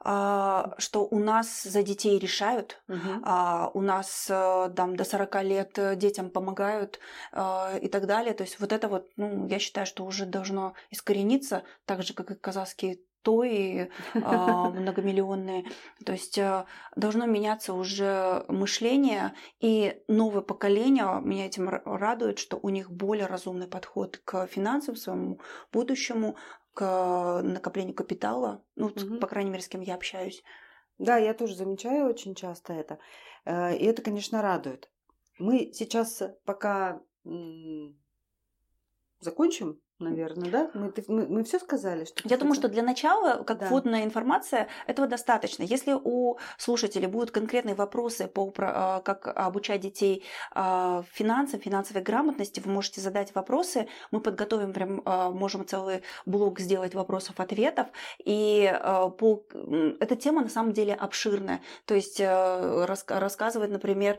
А, 0.00 0.74
что 0.78 1.06
у 1.06 1.18
нас 1.18 1.62
за 1.62 1.82
детей 1.82 2.18
решают, 2.18 2.82
угу. 2.88 3.22
а, 3.24 3.70
у 3.74 3.80
нас 3.80 4.26
э, 4.28 4.70
там 4.76 4.94
до 4.94 5.04
40 5.04 5.42
лет 5.42 5.78
детям 5.98 6.30
помогают 6.30 7.00
а, 7.32 7.76
и 7.80 7.88
так 7.88 8.06
далее. 8.06 8.34
То 8.34 8.44
есть 8.44 8.60
вот 8.60 8.72
это 8.72 8.88
вот, 8.88 9.08
ну, 9.16 9.46
я 9.48 9.58
считаю, 9.58 9.86
что 9.86 10.04
уже 10.04 10.26
должно 10.26 10.74
искорениться, 10.90 11.64
так 11.86 12.02
же, 12.02 12.14
как 12.14 12.30
и 12.30 12.34
казахские 12.34 12.98
и 13.44 13.88
а, 14.14 14.70
многомиллионные. 14.70 15.64
То 16.04 16.12
есть 16.12 16.38
а, 16.38 16.66
должно 16.94 17.26
меняться 17.26 17.74
уже 17.74 18.44
мышление, 18.48 19.34
и 19.60 20.02
новое 20.08 20.42
поколение, 20.42 21.20
меня 21.22 21.46
этим 21.46 21.68
радует, 21.68 22.38
что 22.38 22.58
у 22.62 22.68
них 22.68 22.90
более 22.90 23.26
разумный 23.26 23.68
подход 23.68 24.20
к 24.24 24.46
финансам, 24.46 24.96
своему 24.96 25.40
будущему, 25.72 26.36
к 26.74 27.40
накоплению 27.42 27.94
капитала, 27.94 28.62
ну, 28.74 28.88
угу. 28.88 29.18
по 29.18 29.26
крайней 29.26 29.50
мере, 29.50 29.62
с 29.62 29.68
кем 29.68 29.80
я 29.80 29.94
общаюсь. 29.94 30.42
Да, 30.98 31.16
я 31.16 31.34
тоже 31.34 31.54
замечаю 31.54 32.06
очень 32.08 32.34
часто 32.34 32.72
это. 32.72 32.98
Э, 33.44 33.76
и 33.76 33.84
это, 33.84 34.02
конечно, 34.02 34.42
радует. 34.42 34.90
Мы 35.38 35.72
сейчас 35.72 36.22
пока 36.44 37.00
закончим 39.20 39.80
наверное, 39.98 40.50
да? 40.50 40.70
Мы, 40.74 40.92
мы, 41.08 41.26
мы 41.26 41.44
все 41.44 41.58
сказали, 41.58 42.04
что. 42.04 42.22
Я 42.28 42.36
думаю, 42.36 42.54
что 42.54 42.68
для 42.68 42.82
начала, 42.82 43.42
как 43.42 43.58
да. 43.58 43.66
вводная 43.66 44.04
информация, 44.04 44.68
этого 44.86 45.08
достаточно. 45.08 45.62
Если 45.62 45.92
у 45.92 46.38
слушателей 46.58 47.06
будут 47.06 47.30
конкретные 47.30 47.74
вопросы 47.74 48.26
по 48.26 48.52
а, 48.58 49.00
как 49.00 49.26
обучать 49.26 49.80
детей 49.80 50.24
а, 50.52 51.04
финансам, 51.12 51.60
финансовой 51.60 52.02
грамотности, 52.02 52.60
вы 52.60 52.70
можете 52.70 53.00
задать 53.00 53.34
вопросы. 53.34 53.88
Мы 54.10 54.20
подготовим 54.20 54.72
прям, 54.72 55.02
а, 55.04 55.30
можем 55.30 55.66
целый 55.66 56.02
блок 56.26 56.60
сделать 56.60 56.94
вопросов-ответов. 56.94 57.88
И 58.24 58.72
по... 59.18 59.44
эта 60.00 60.16
тема 60.16 60.42
на 60.42 60.48
самом 60.48 60.72
деле 60.72 60.94
обширная. 60.94 61.60
То 61.84 61.94
есть 61.94 62.20
рассказывать, 62.20 63.70
например, 63.70 64.18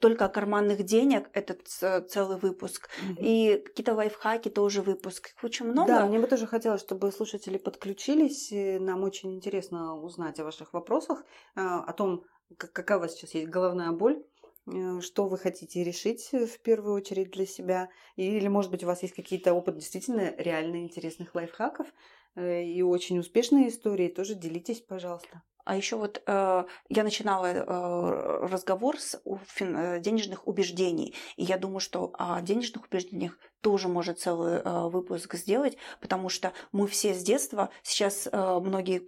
только 0.00 0.28
карманных 0.28 0.84
денег 0.84 1.28
этот 1.32 1.66
целый 1.68 2.38
выпуск. 2.38 2.88
Угу. 3.02 3.16
И 3.20 3.62
какие-то 3.64 3.94
лайфхаки 3.94 4.48
тоже 4.48 4.82
выпуск. 4.82 5.30
Их 5.36 5.44
очень 5.44 5.66
много. 5.66 5.88
Да, 5.88 6.06
мне 6.06 6.18
бы 6.18 6.26
тоже 6.26 6.46
хотелось, 6.46 6.80
чтобы 6.80 7.12
слушатели 7.12 7.58
подключились. 7.58 8.50
Нам 8.80 9.02
очень 9.02 9.34
интересно 9.34 9.96
узнать 9.96 10.38
о 10.40 10.44
ваших 10.44 10.72
вопросах, 10.72 11.24
а, 11.54 11.80
о 11.80 11.92
том, 11.92 12.24
какая 12.56 12.98
у 12.98 13.00
вас 13.00 13.14
сейчас 13.14 13.34
есть 13.34 13.48
головная 13.48 13.92
боль 13.92 14.22
э, 14.66 15.00
что 15.00 15.26
вы 15.26 15.38
хотите 15.38 15.82
решить 15.84 16.28
в 16.32 16.60
первую 16.60 16.94
очередь 16.94 17.30
для 17.30 17.46
себя, 17.46 17.88
или, 18.16 18.48
может 18.48 18.70
быть, 18.70 18.84
у 18.84 18.86
вас 18.86 19.02
есть 19.02 19.14
какие-то 19.14 19.54
опыт 19.54 19.76
действительно 19.76 20.34
реально 20.36 20.76
интересных 20.76 21.34
лайфхаков 21.34 21.86
э, 22.34 22.64
и 22.64 22.82
очень 22.82 23.18
успешные 23.18 23.68
истории, 23.68 24.08
тоже 24.08 24.34
делитесь, 24.34 24.80
пожалуйста. 24.80 25.42
А 25.66 25.76
еще 25.76 25.96
вот 25.96 26.22
э, 26.24 26.64
я 26.88 27.02
начинала 27.02 27.46
э, 27.46 28.46
разговор 28.46 29.00
с 29.00 29.20
фин, 29.46 29.76
э, 29.76 30.00
денежных 30.00 30.46
убеждений, 30.46 31.12
и 31.34 31.42
я 31.42 31.58
думаю, 31.58 31.80
что 31.80 32.12
о 32.16 32.40
денежных 32.40 32.84
убеждениях 32.84 33.36
тоже 33.62 33.88
может 33.88 34.20
целый 34.20 34.60
э, 34.64 34.88
выпуск 34.88 35.34
сделать, 35.34 35.76
потому 36.00 36.28
что 36.28 36.52
мы 36.70 36.86
все 36.86 37.14
с 37.14 37.22
детства, 37.24 37.70
сейчас 37.82 38.28
э, 38.30 38.60
многие 38.60 39.02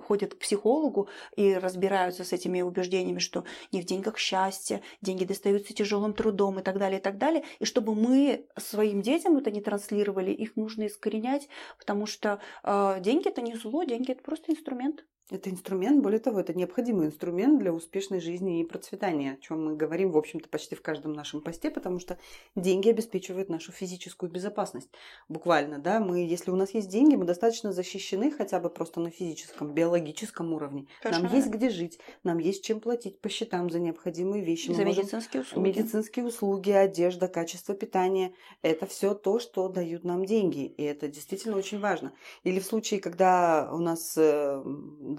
ходят 0.00 0.34
к 0.34 0.38
психологу 0.38 1.08
и 1.34 1.54
разбираются 1.54 2.24
с 2.24 2.32
этими 2.34 2.60
убеждениями, 2.60 3.18
что 3.18 3.44
не 3.72 3.80
в 3.80 3.86
деньгах 3.86 4.18
счастье, 4.18 4.82
деньги 5.00 5.24
достаются 5.24 5.72
тяжелым 5.72 6.12
трудом 6.12 6.58
и 6.58 6.62
так 6.62 6.78
далее, 6.78 7.00
и 7.00 7.02
так 7.02 7.16
далее. 7.16 7.42
И 7.58 7.64
чтобы 7.64 7.94
мы 7.94 8.46
своим 8.58 9.00
детям 9.00 9.38
это 9.38 9.50
не 9.50 9.62
транслировали, 9.62 10.30
их 10.30 10.56
нужно 10.56 10.88
искоренять, 10.88 11.48
потому 11.78 12.04
что 12.04 12.38
э, 12.64 12.96
деньги 13.00 13.28
это 13.28 13.40
не 13.40 13.54
зло, 13.54 13.84
деньги 13.84 14.12
это 14.12 14.22
просто 14.22 14.52
инструмент. 14.52 15.06
Это 15.32 15.48
инструмент, 15.48 16.02
более 16.02 16.20
того, 16.20 16.40
это 16.40 16.52
необходимый 16.52 17.06
инструмент 17.06 17.58
для 17.58 17.72
успешной 17.72 18.20
жизни 18.20 18.60
и 18.60 18.64
процветания, 18.64 19.32
о 19.32 19.36
чем 19.38 19.64
мы 19.64 19.76
говорим, 19.76 20.10
в 20.10 20.18
общем-то, 20.18 20.46
почти 20.50 20.74
в 20.74 20.82
каждом 20.82 21.14
нашем 21.14 21.40
посте, 21.40 21.70
потому 21.70 22.00
что 22.00 22.18
деньги 22.54 22.90
обеспечивают 22.90 23.48
нашу 23.48 23.72
физическую 23.72 24.30
безопасность. 24.30 24.90
Буквально, 25.30 25.78
да, 25.78 26.00
мы, 26.00 26.18
если 26.18 26.50
у 26.50 26.56
нас 26.56 26.74
есть 26.74 26.90
деньги, 26.90 27.16
мы 27.16 27.24
достаточно 27.24 27.72
защищены 27.72 28.30
хотя 28.30 28.60
бы 28.60 28.68
просто 28.68 29.00
на 29.00 29.10
физическом, 29.10 29.72
биологическом 29.72 30.52
уровне. 30.52 30.86
Конечно. 31.00 31.24
Нам 31.24 31.34
есть 31.34 31.48
где 31.48 31.70
жить, 31.70 31.98
нам 32.24 32.36
есть 32.36 32.62
чем 32.62 32.80
платить 32.80 33.18
по 33.18 33.30
счетам 33.30 33.70
за 33.70 33.80
необходимые 33.80 34.44
вещи. 34.44 34.70
За 34.72 34.84
медицинские 34.84 35.44
услуги. 35.44 35.66
Медицинские 35.66 36.26
услуги, 36.26 36.70
одежда, 36.72 37.28
качество 37.28 37.74
питания. 37.74 38.34
Это 38.60 38.84
все 38.84 39.14
то, 39.14 39.38
что 39.38 39.70
дают 39.70 40.04
нам 40.04 40.26
деньги. 40.26 40.66
И 40.66 40.82
это 40.82 41.08
действительно 41.08 41.56
очень 41.56 41.80
важно. 41.80 42.12
Или 42.44 42.60
в 42.60 42.66
случае, 42.66 43.00
когда 43.00 43.70
у 43.72 43.78
нас 43.78 44.12
э, 44.18 44.62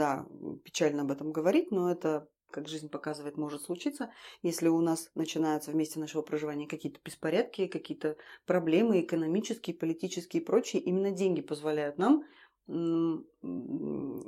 да, 0.03 0.25
печально 0.65 1.03
об 1.03 1.11
этом 1.11 1.31
говорить, 1.31 1.71
но 1.71 1.89
это 1.89 2.27
как 2.51 2.67
жизнь 2.67 2.89
показывает, 2.89 3.37
может 3.37 3.63
случиться, 3.63 4.11
если 4.43 4.67
у 4.67 4.79
нас 4.79 5.09
начинаются 5.15 5.71
вместе 5.71 5.99
нашего 5.99 6.21
проживания 6.21 6.67
какие-то 6.67 6.99
беспорядки, 7.03 7.65
какие-то 7.65 8.15
проблемы 8.45 9.01
экономические, 9.01 9.75
политические 9.75 10.43
и 10.43 10.45
прочие. 10.45 10.83
Именно 10.83 11.11
деньги 11.11 11.41
позволяют 11.41 11.97
нам 11.97 12.25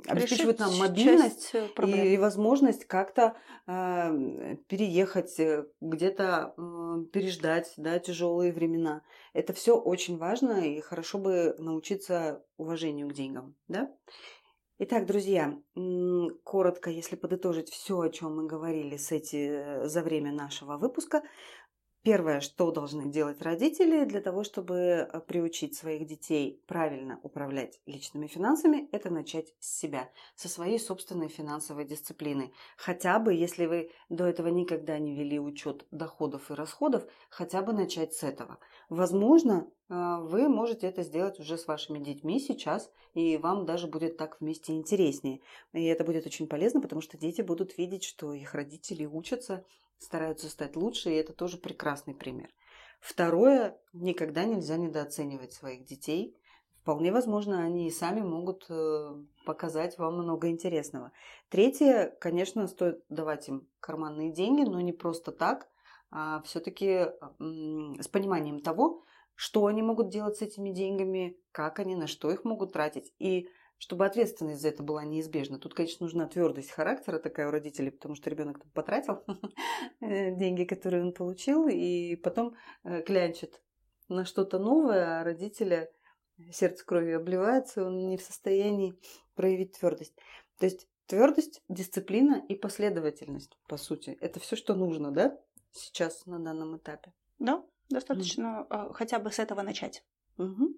обеспечивают 0.04 0.58
нам 0.58 0.76
мобильность 0.76 1.54
э, 1.54 1.68
и, 1.86 2.14
и 2.14 2.18
возможность 2.18 2.84
как-то 2.84 3.34
э, 3.66 4.56
переехать, 4.68 5.40
где-то 5.80 6.52
э, 6.54 7.04
переждать 7.14 7.72
да, 7.78 7.98
тяжелые 7.98 8.52
времена. 8.52 9.00
Это 9.32 9.54
все 9.54 9.74
очень 9.74 10.18
важно, 10.18 10.68
и 10.68 10.80
хорошо 10.80 11.16
бы 11.16 11.54
научиться 11.58 12.44
уважению 12.58 13.08
к 13.08 13.14
деньгам. 13.14 13.54
Да? 13.68 13.90
Итак, 14.78 15.06
друзья, 15.06 15.58
коротко, 16.44 16.90
если 16.90 17.16
подытожить 17.16 17.70
все, 17.70 17.98
о 17.98 18.10
чем 18.10 18.36
мы 18.36 18.46
говорили 18.46 18.98
с 18.98 19.10
эти, 19.10 19.86
за 19.86 20.02
время 20.02 20.32
нашего 20.32 20.76
выпуска, 20.76 21.22
Первое, 22.06 22.38
что 22.38 22.70
должны 22.70 23.10
делать 23.10 23.42
родители 23.42 24.04
для 24.04 24.20
того, 24.20 24.44
чтобы 24.44 24.76
э, 24.76 25.20
приучить 25.26 25.74
своих 25.74 26.06
детей 26.06 26.62
правильно 26.68 27.18
управлять 27.24 27.80
личными 27.84 28.28
финансами, 28.28 28.88
это 28.92 29.10
начать 29.10 29.52
с 29.58 29.80
себя, 29.80 30.08
со 30.36 30.48
своей 30.48 30.78
собственной 30.78 31.26
финансовой 31.26 31.84
дисциплины. 31.84 32.52
Хотя 32.76 33.18
бы, 33.18 33.34
если 33.34 33.66
вы 33.66 33.90
до 34.08 34.24
этого 34.24 34.46
никогда 34.46 35.00
не 35.00 35.16
вели 35.16 35.40
учет 35.40 35.84
доходов 35.90 36.48
и 36.48 36.54
расходов, 36.54 37.04
хотя 37.28 37.60
бы 37.60 37.72
начать 37.72 38.14
с 38.14 38.22
этого. 38.22 38.60
Возможно, 38.88 39.68
э, 39.88 40.18
вы 40.20 40.48
можете 40.48 40.86
это 40.86 41.02
сделать 41.02 41.40
уже 41.40 41.58
с 41.58 41.66
вашими 41.66 41.98
детьми 41.98 42.38
сейчас, 42.38 42.88
и 43.14 43.36
вам 43.36 43.66
даже 43.66 43.88
будет 43.88 44.16
так 44.16 44.40
вместе 44.40 44.74
интереснее. 44.74 45.40
И 45.72 45.84
это 45.86 46.04
будет 46.04 46.24
очень 46.24 46.46
полезно, 46.46 46.80
потому 46.80 47.00
что 47.00 47.18
дети 47.18 47.42
будут 47.42 47.76
видеть, 47.76 48.04
что 48.04 48.32
их 48.32 48.54
родители 48.54 49.06
учатся 49.06 49.64
стараются 49.98 50.48
стать 50.48 50.76
лучше, 50.76 51.10
и 51.10 51.16
это 51.16 51.32
тоже 51.32 51.58
прекрасный 51.58 52.14
пример. 52.14 52.50
Второе, 53.00 53.78
никогда 53.92 54.44
нельзя 54.44 54.76
недооценивать 54.76 55.52
своих 55.52 55.84
детей. 55.84 56.36
Вполне 56.82 57.12
возможно, 57.12 57.62
они 57.62 57.88
и 57.88 57.92
сами 57.92 58.20
могут 58.20 58.66
э, 58.68 59.24
показать 59.44 59.98
вам 59.98 60.18
много 60.18 60.48
интересного. 60.48 61.12
Третье, 61.48 62.16
конечно, 62.20 62.66
стоит 62.68 63.04
давать 63.08 63.48
им 63.48 63.68
карманные 63.80 64.32
деньги, 64.32 64.68
но 64.68 64.80
не 64.80 64.92
просто 64.92 65.32
так, 65.32 65.68
а 66.10 66.42
все-таки 66.42 67.06
с 67.38 68.08
пониманием 68.08 68.60
того, 68.60 69.04
что 69.34 69.66
они 69.66 69.82
могут 69.82 70.10
делать 70.10 70.36
с 70.36 70.42
этими 70.42 70.70
деньгами, 70.70 71.36
как 71.52 71.78
они, 71.78 71.94
на 71.94 72.06
что 72.06 72.30
их 72.30 72.44
могут 72.44 72.72
тратить. 72.72 73.12
И 73.18 73.48
чтобы 73.78 74.06
ответственность 74.06 74.62
за 74.62 74.68
это 74.68 74.82
была 74.82 75.04
неизбежна. 75.04 75.58
Тут, 75.58 75.74
конечно, 75.74 76.04
нужна 76.04 76.26
твердость 76.26 76.70
характера 76.70 77.18
такая 77.18 77.48
у 77.48 77.50
родителей, 77.50 77.90
потому 77.90 78.14
что 78.14 78.30
ребенок 78.30 78.64
потратил 78.72 79.22
э, 80.00 80.34
деньги, 80.34 80.64
которые 80.64 81.02
он 81.02 81.12
получил, 81.12 81.68
и 81.68 82.16
потом 82.16 82.54
э, 82.84 83.02
клянчит 83.02 83.60
на 84.08 84.24
что-то 84.24 84.58
новое, 84.58 85.20
а 85.20 85.24
родителя 85.24 85.90
сердце 86.52 86.84
кровью 86.84 87.18
обливается, 87.18 87.84
он 87.84 88.08
не 88.08 88.16
в 88.16 88.22
состоянии 88.22 88.94
проявить 89.34 89.72
твердость. 89.78 90.14
То 90.58 90.66
есть 90.66 90.86
твердость, 91.06 91.62
дисциплина 91.68 92.42
и 92.48 92.54
последовательность, 92.54 93.56
по 93.68 93.76
сути. 93.76 94.16
Это 94.20 94.40
все, 94.40 94.56
что 94.56 94.74
нужно, 94.74 95.10
да, 95.12 95.38
сейчас 95.72 96.26
на 96.26 96.38
данном 96.38 96.76
этапе. 96.76 97.12
Да, 97.38 97.64
достаточно 97.88 98.66
mm. 98.68 98.92
хотя 98.94 99.18
бы 99.18 99.30
с 99.30 99.38
этого 99.38 99.62
начать. 99.62 100.04
Угу. 100.38 100.76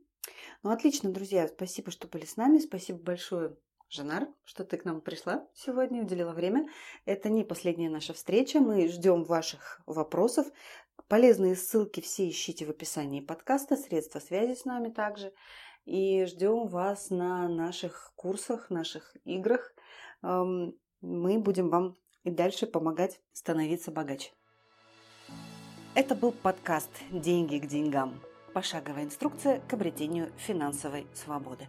Ну, 0.63 0.71
отлично, 0.71 1.11
друзья. 1.11 1.47
Спасибо, 1.49 1.91
что 1.91 2.09
были 2.09 2.25
с 2.25 2.37
нами. 2.37 2.59
Спасибо 2.59 2.99
большое, 2.99 3.57
Жанар, 3.89 4.29
что 4.45 4.65
ты 4.65 4.77
к 4.77 4.85
нам 4.85 5.01
пришла 5.01 5.47
сегодня, 5.55 6.03
уделила 6.03 6.33
время. 6.33 6.69
Это 7.05 7.29
не 7.29 7.45
последняя 7.45 7.89
наша 7.89 8.13
встреча. 8.13 8.61
Мы 8.61 8.89
ждем 8.89 9.25
ваших 9.25 9.81
вопросов. 9.87 10.47
Полезные 11.07 11.57
ссылки 11.57 12.01
все 12.01 12.29
ищите 12.29 12.67
в 12.67 12.71
описании 12.71 13.21
подкаста, 13.21 13.77
средства 13.77 14.19
связи 14.19 14.55
с 14.55 14.65
нами 14.65 14.91
также. 14.91 15.33
И 15.85 16.27
ждем 16.27 16.67
вас 16.67 17.09
на 17.09 17.49
наших 17.49 18.13
курсах, 18.15 18.69
наших 18.69 19.17
играх. 19.25 19.73
Мы 20.21 20.75
будем 21.01 21.71
вам 21.71 21.97
и 22.25 22.31
дальше 22.31 22.67
помогать 22.67 23.21
становиться 23.33 23.91
богаче. 23.91 24.33
Это 25.95 26.15
был 26.15 26.33
подкаст 26.33 26.91
«Деньги 27.11 27.59
к 27.59 27.67
деньгам». 27.67 28.21
Пошаговая 28.59 29.05
инструкция 29.05 29.61
к 29.69 29.73
обретению 29.73 30.33
финансовой 30.37 31.07
свободы. 31.15 31.69